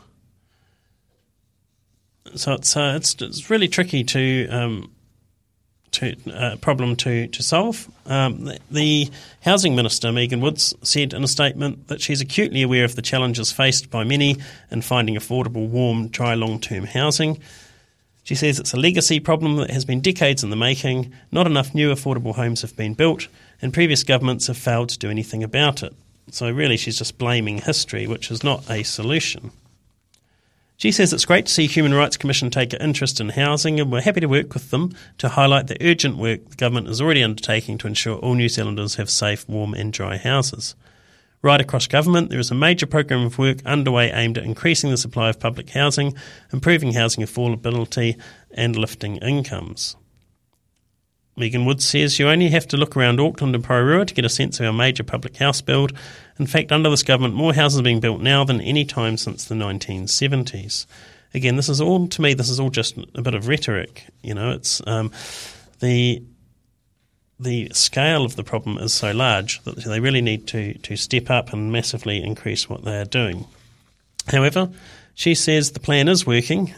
So 2.35 2.53
it's 2.53 2.77
uh, 2.77 2.93
it's, 2.95 3.15
it's 3.21 3.49
really 3.49 3.67
tricky 3.67 4.03
to 4.03 4.47
um, 4.49 4.91
to 5.91 6.15
uh, 6.31 6.55
problem 6.57 6.95
to 6.97 7.27
to 7.27 7.43
solve. 7.43 7.89
Um, 8.05 8.45
the, 8.45 8.59
the, 8.71 9.09
housing 9.41 9.75
minister 9.75 10.11
Megan 10.11 10.41
Woods 10.41 10.73
said 10.81 11.13
in 11.13 11.23
a 11.23 11.27
statement 11.27 11.87
that 11.87 12.01
she's 12.01 12.21
acutely 12.21 12.61
aware 12.61 12.83
of 12.83 12.95
the 12.95 13.01
challenges 13.01 13.51
faced 13.51 13.89
by 13.89 14.03
many 14.03 14.37
in 14.71 14.81
finding 14.81 15.15
affordable, 15.15 15.67
warm, 15.67 16.07
dry, 16.07 16.33
long-term 16.33 16.85
housing. 16.85 17.39
She 18.23 18.35
says 18.35 18.59
it's 18.59 18.73
a 18.73 18.79
legacy 18.79 19.19
problem 19.19 19.55
that 19.57 19.71
has 19.71 19.85
been 19.85 20.01
decades 20.01 20.43
in 20.43 20.49
the 20.49 20.55
making. 20.55 21.13
Not 21.31 21.47
enough 21.47 21.73
new 21.73 21.93
affordable 21.93 22.35
homes 22.35 22.61
have 22.61 22.75
been 22.75 22.93
built, 22.93 23.27
and 23.61 23.73
previous 23.73 24.03
governments 24.03 24.47
have 24.47 24.57
failed 24.57 24.89
to 24.89 24.99
do 24.99 25.09
anything 25.09 25.43
about 25.43 25.81
it. 25.81 25.93
So 26.31 26.51
really, 26.51 26.77
she's 26.77 26.97
just 26.97 27.17
blaming 27.17 27.59
history, 27.59 28.05
which 28.05 28.29
is 28.29 28.43
not 28.43 28.69
a 28.69 28.83
solution. 28.83 29.51
She 30.79 30.93
says 30.93 31.11
it's 31.11 31.25
great 31.25 31.45
to 31.45 31.51
see 31.51 31.67
Human 31.67 31.93
Rights 31.93 32.15
Commission 32.15 32.49
take 32.49 32.71
an 32.71 32.81
interest 32.81 33.19
in 33.19 33.27
housing 33.27 33.81
and 33.81 33.91
we're 33.91 33.99
happy 33.99 34.21
to 34.21 34.27
work 34.27 34.53
with 34.53 34.71
them 34.71 34.95
to 35.17 35.27
highlight 35.27 35.67
the 35.67 35.75
urgent 35.85 36.15
work 36.15 36.47
the 36.47 36.55
government 36.55 36.87
is 36.87 37.01
already 37.01 37.21
undertaking 37.21 37.77
to 37.79 37.87
ensure 37.87 38.15
all 38.19 38.33
New 38.33 38.47
Zealanders 38.47 38.95
have 38.95 39.09
safe, 39.09 39.47
warm 39.49 39.73
and 39.73 39.91
dry 39.91 40.15
houses. 40.15 40.75
Right 41.41 41.59
across 41.59 41.87
government, 41.87 42.29
there 42.29 42.39
is 42.39 42.49
a 42.49 42.55
major 42.55 42.85
program 42.85 43.25
of 43.25 43.37
work 43.37 43.57
underway 43.65 44.09
aimed 44.09 44.37
at 44.37 44.45
increasing 44.45 44.89
the 44.89 44.95
supply 44.95 45.27
of 45.27 45.37
public 45.37 45.71
housing, 45.71 46.13
improving 46.53 46.93
housing 46.93 47.25
affordability 47.25 48.17
and 48.51 48.77
lifting 48.77 49.17
incomes. 49.17 49.97
Megan 51.39 51.65
Woods 51.65 51.85
says 51.85 52.19
you 52.19 52.27
only 52.27 52.49
have 52.49 52.67
to 52.67 52.77
look 52.77 52.97
around 52.97 53.19
Auckland 53.19 53.55
and 53.55 53.63
Porirua 53.63 54.05
to 54.05 54.13
get 54.13 54.25
a 54.25 54.29
sense 54.29 54.59
of 54.59 54.65
our 54.65 54.73
major 54.73 55.03
public 55.03 55.37
house 55.37 55.61
build. 55.61 55.93
In 56.39 56.47
fact, 56.47 56.71
under 56.71 56.89
this 56.89 57.03
government, 57.03 57.35
more 57.35 57.53
houses 57.53 57.79
are 57.79 57.83
being 57.83 57.99
built 57.99 58.21
now 58.21 58.45
than 58.45 58.61
any 58.61 58.85
time 58.85 59.17
since 59.17 59.45
the 59.45 59.55
1970s. 59.55 60.85
Again, 61.33 61.57
this 61.57 61.67
is 61.69 61.81
all 61.81 62.07
to 62.07 62.21
me. 62.21 62.33
This 62.33 62.49
is 62.49 62.59
all 62.59 62.69
just 62.69 62.97
a 63.13 63.21
bit 63.21 63.35
of 63.35 63.47
rhetoric. 63.47 64.05
You 64.23 64.33
know, 64.33 64.51
it's 64.51 64.81
um, 64.87 65.11
the 65.79 66.23
the 67.39 67.69
scale 67.73 68.25
of 68.25 68.35
the 68.35 68.43
problem 68.43 68.77
is 68.77 68.93
so 68.93 69.11
large 69.11 69.63
that 69.63 69.77
they 69.77 69.99
really 69.99 70.21
need 70.21 70.45
to, 70.47 70.73
to 70.79 70.97
step 70.97 71.29
up 71.29 71.53
and 71.53 71.71
massively 71.71 72.21
increase 72.21 72.69
what 72.69 72.83
they 72.83 72.99
are 72.99 73.05
doing. 73.05 73.45
However, 74.27 74.69
she 75.13 75.35
says 75.35 75.71
the 75.71 75.79
plan 75.79 76.09
is 76.09 76.25
working. 76.25 76.73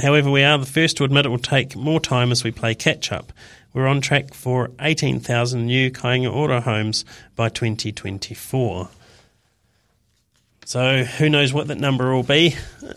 However, 0.00 0.30
we 0.30 0.44
are 0.44 0.56
the 0.58 0.66
first 0.66 0.96
to 0.98 1.04
admit 1.04 1.26
it 1.26 1.30
will 1.30 1.38
take 1.38 1.74
more 1.74 1.98
time 1.98 2.30
as 2.30 2.44
we 2.44 2.52
play 2.52 2.76
catch 2.76 3.10
up. 3.10 3.32
We're 3.72 3.88
on 3.88 4.00
track 4.00 4.34
for 4.34 4.70
18,000 4.80 5.66
new 5.66 5.90
Kāinga 5.90 6.32
Ora 6.32 6.60
homes 6.60 7.04
by 7.34 7.48
2024. 7.48 8.88
So, 10.66 11.04
who 11.04 11.28
knows 11.28 11.52
what 11.52 11.68
that 11.68 11.78
number 11.78 12.14
will 12.14 12.22
be 12.22 12.56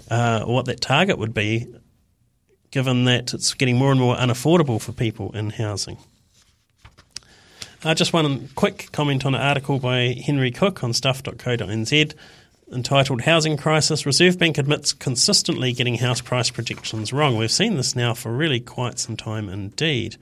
uh, 0.10 0.43
or 0.45 0.53
what 0.53 0.65
that 0.65 0.82
target 0.82 1.17
would 1.17 1.34
be, 1.34 1.67
given 2.71 3.06
that 3.06 3.34
it's 3.34 3.53
getting 3.53 3.77
more 3.77 3.91
and 3.91 3.99
more 3.99 4.15
unaffordable 4.15 4.82
for 4.82 4.93
people 4.93 5.36
in 5.36 5.49
housing. 5.49 5.97
Uh, 7.84 7.93
just 7.93 8.13
one 8.13 8.49
quick 8.56 8.89
comment 8.91 9.25
on 9.25 9.36
an 9.36 9.41
article 9.41 9.80
by 9.80 10.15
Henry 10.25 10.51
Cook 10.51 10.84
on 10.84 10.93
stuff.co.nz 10.93 12.13
entitled 12.71 13.21
Housing 13.21 13.58
Crisis 13.58 14.06
Reserve 14.06 14.38
Bank 14.38 14.58
admits 14.58 14.93
consistently 14.93 15.73
getting 15.73 15.95
house 15.95 16.21
price 16.21 16.49
projections 16.49 17.13
wrong. 17.13 17.38
We've 17.38 17.51
seen 17.51 17.75
this 17.75 17.95
now 17.95 18.13
for 18.13 18.32
really 18.32 18.60
quite 18.60 18.99
some 18.99 19.15
time 19.15 19.49
indeed. 19.49 20.17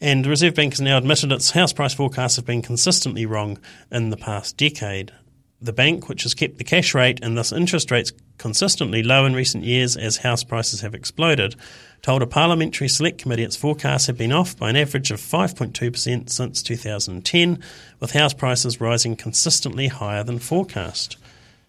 And 0.00 0.24
the 0.24 0.28
Reserve 0.28 0.54
Bank 0.54 0.74
has 0.74 0.80
now 0.80 0.98
admitted 0.98 1.32
its 1.32 1.50
house 1.50 1.72
price 1.72 1.94
forecasts 1.94 2.36
have 2.36 2.46
been 2.46 2.62
consistently 2.62 3.26
wrong 3.26 3.58
in 3.90 4.10
the 4.10 4.16
past 4.16 4.56
decade. 4.56 5.12
The 5.60 5.72
bank, 5.72 6.08
which 6.08 6.22
has 6.22 6.34
kept 6.34 6.58
the 6.58 6.64
cash 6.64 6.94
rate 6.94 7.18
and 7.20 7.36
thus 7.36 7.52
interest 7.52 7.90
rates 7.90 8.12
consistently 8.38 9.02
low 9.02 9.26
in 9.26 9.34
recent 9.34 9.64
years 9.64 9.96
as 9.96 10.18
house 10.18 10.44
prices 10.44 10.82
have 10.82 10.94
exploded, 10.94 11.56
told 12.00 12.22
a 12.22 12.26
parliamentary 12.26 12.88
select 12.88 13.18
committee 13.18 13.42
its 13.42 13.56
forecasts 13.56 14.06
have 14.06 14.16
been 14.16 14.30
off 14.30 14.56
by 14.56 14.70
an 14.70 14.76
average 14.76 15.10
of 15.10 15.20
5.2% 15.20 16.30
since 16.30 16.62
2010, 16.62 17.58
with 17.98 18.12
house 18.12 18.34
prices 18.34 18.80
rising 18.80 19.16
consistently 19.16 19.88
higher 19.88 20.22
than 20.22 20.38
forecast. 20.38 21.16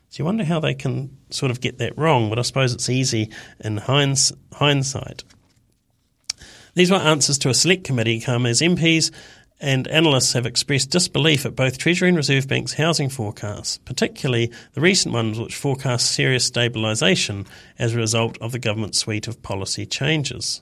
So 0.09 0.21
you 0.21 0.25
wonder 0.25 0.43
how 0.43 0.59
they 0.59 0.75
can 0.75 1.17
sort 1.31 1.51
of 1.51 1.61
get 1.61 1.79
that 1.79 1.97
wrong, 1.97 2.29
but 2.29 2.37
I 2.37 2.43
suppose 2.43 2.73
it's 2.73 2.89
easy 2.89 3.31
in 3.59 3.77
hinds- 3.77 4.33
hindsight. 4.53 5.23
These 6.75 6.91
were 6.91 6.97
answers 6.97 7.39
to 7.39 7.49
a 7.49 7.53
select 7.55 7.83
committee 7.83 8.19
come 8.21 8.45
as 8.45 8.61
MPs 8.61 9.11
and 9.59 9.87
analysts 9.89 10.33
have 10.33 10.45
expressed 10.45 10.89
disbelief 10.89 11.45
at 11.45 11.55
both 11.55 11.77
Treasury 11.77 12.09
and 12.09 12.17
Reserve 12.17 12.47
Bank's 12.47 12.73
housing 12.73 13.09
forecasts, 13.09 13.77
particularly 13.79 14.51
the 14.73 14.81
recent 14.81 15.13
ones 15.13 15.39
which 15.39 15.55
forecast 15.55 16.11
serious 16.11 16.49
stabilisation 16.49 17.45
as 17.77 17.93
a 17.93 17.97
result 17.97 18.37
of 18.39 18.51
the 18.51 18.59
government's 18.59 18.99
suite 18.99 19.27
of 19.27 19.41
policy 19.41 19.85
changes. 19.85 20.61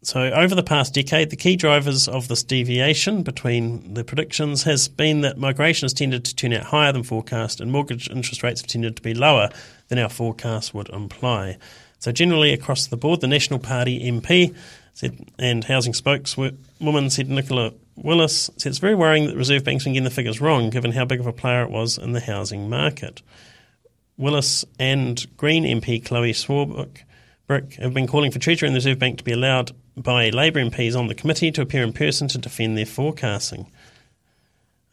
So, 0.00 0.22
over 0.22 0.54
the 0.54 0.62
past 0.62 0.94
decade, 0.94 1.30
the 1.30 1.36
key 1.36 1.56
drivers 1.56 2.06
of 2.06 2.28
this 2.28 2.44
deviation 2.44 3.24
between 3.24 3.94
the 3.94 4.04
predictions 4.04 4.62
has 4.62 4.88
been 4.88 5.22
that 5.22 5.38
migration 5.38 5.86
has 5.86 5.92
tended 5.92 6.24
to 6.24 6.36
turn 6.36 6.52
out 6.52 6.62
higher 6.62 6.92
than 6.92 7.02
forecast, 7.02 7.60
and 7.60 7.72
mortgage 7.72 8.08
interest 8.08 8.44
rates 8.44 8.60
have 8.60 8.68
tended 8.68 8.94
to 8.96 9.02
be 9.02 9.12
lower 9.12 9.50
than 9.88 9.98
our 9.98 10.08
forecast 10.08 10.72
would 10.72 10.88
imply. 10.90 11.58
So, 11.98 12.12
generally 12.12 12.52
across 12.52 12.86
the 12.86 12.96
board, 12.96 13.20
the 13.20 13.26
National 13.26 13.58
Party 13.58 14.00
MP 14.00 14.54
said, 14.98 15.30
and 15.38 15.62
housing 15.62 15.94
spokeswoman 15.94 17.08
said 17.08 17.30
Nicola 17.30 17.72
Willis 17.94 18.50
said 18.56 18.70
it's 18.70 18.80
very 18.80 18.96
worrying 18.96 19.26
that 19.26 19.36
Reserve 19.36 19.62
Bank's 19.62 19.84
been 19.84 19.92
getting 19.92 20.02
the 20.02 20.10
figures 20.10 20.40
wrong, 20.40 20.70
given 20.70 20.90
how 20.90 21.04
big 21.04 21.20
of 21.20 21.26
a 21.28 21.32
player 21.32 21.62
it 21.62 21.70
was 21.70 21.98
in 21.98 22.10
the 22.10 22.20
housing 22.20 22.68
market. 22.68 23.22
Willis 24.16 24.64
and 24.76 25.24
Green 25.36 25.62
MP 25.62 26.04
Chloe 26.04 26.32
Swarbrick 26.32 27.74
have 27.76 27.94
been 27.94 28.08
calling 28.08 28.32
for 28.32 28.40
Treasury 28.40 28.66
and 28.66 28.74
the 28.74 28.78
Reserve 28.78 28.98
Bank 28.98 29.18
to 29.18 29.24
be 29.24 29.30
allowed 29.30 29.70
by 29.96 30.30
Labour 30.30 30.64
MPs 30.64 30.98
on 30.98 31.06
the 31.06 31.14
committee 31.14 31.52
to 31.52 31.62
appear 31.62 31.84
in 31.84 31.92
person 31.92 32.26
to 32.26 32.38
defend 32.38 32.76
their 32.76 32.84
forecasting. 32.84 33.70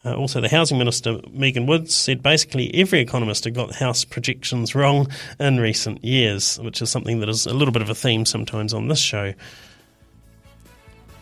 Uh, 0.06 0.14
also, 0.14 0.40
the 0.40 0.50
Housing 0.50 0.78
Minister, 0.78 1.20
Megan 1.32 1.66
Woods, 1.66 1.96
said 1.96 2.22
basically 2.22 2.72
every 2.76 3.00
economist 3.00 3.46
had 3.46 3.56
got 3.56 3.74
house 3.74 4.06
projections 4.06 4.76
wrong 4.76 5.08
in 5.40 5.60
recent 5.60 6.06
years, 6.06 6.60
which 6.60 6.80
is 6.80 6.92
something 6.92 7.22
that 7.22 7.30
is 7.30 7.48
a 7.48 7.56
little 7.56 7.72
bit 7.72 7.82
of 7.82 7.90
a 7.90 7.96
theme 7.96 8.24
sometimes 8.24 8.72
on 8.72 8.88
this 8.88 9.00
show. 9.00 9.34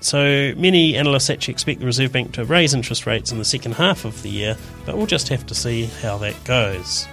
So, 0.03 0.53
many 0.57 0.97
analysts 0.97 1.29
actually 1.29 1.53
expect 1.53 1.79
the 1.79 1.85
Reserve 1.85 2.11
Bank 2.11 2.33
to 2.33 2.43
raise 2.43 2.73
interest 2.73 3.05
rates 3.05 3.31
in 3.31 3.37
the 3.39 3.45
second 3.45 3.75
half 3.75 4.03
of 4.03 4.21
the 4.21 4.29
year, 4.29 4.57
but 4.85 4.97
we'll 4.97 5.05
just 5.05 5.29
have 5.29 5.45
to 5.47 5.55
see 5.55 5.85
how 5.85 6.17
that 6.17 6.43
goes. 6.43 7.07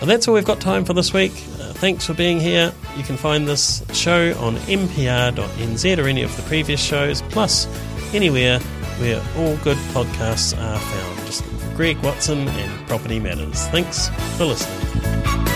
Well, 0.00 0.06
that's 0.06 0.28
all 0.28 0.34
we've 0.34 0.44
got 0.44 0.60
time 0.60 0.84
for 0.84 0.92
this 0.92 1.12
week. 1.12 1.32
Uh, 1.32 1.72
thanks 1.72 2.06
for 2.06 2.14
being 2.14 2.38
here. 2.38 2.72
You 2.96 3.02
can 3.02 3.16
find 3.16 3.48
this 3.48 3.82
show 3.92 4.36
on 4.38 4.56
mpr.nz 4.56 5.98
or 5.98 6.06
any 6.06 6.22
of 6.22 6.36
the 6.36 6.42
previous 6.42 6.80
shows, 6.82 7.22
plus 7.22 7.66
anywhere 8.14 8.60
where 9.00 9.22
all 9.36 9.56
good 9.58 9.78
podcasts 9.88 10.56
are 10.56 10.78
found. 10.78 11.26
Just 11.26 11.44
Greg 11.74 11.98
Watson 12.04 12.46
and 12.46 12.88
Property 12.88 13.18
Matters. 13.18 13.66
Thanks 13.68 14.08
for 14.36 14.44
listening. 14.44 15.55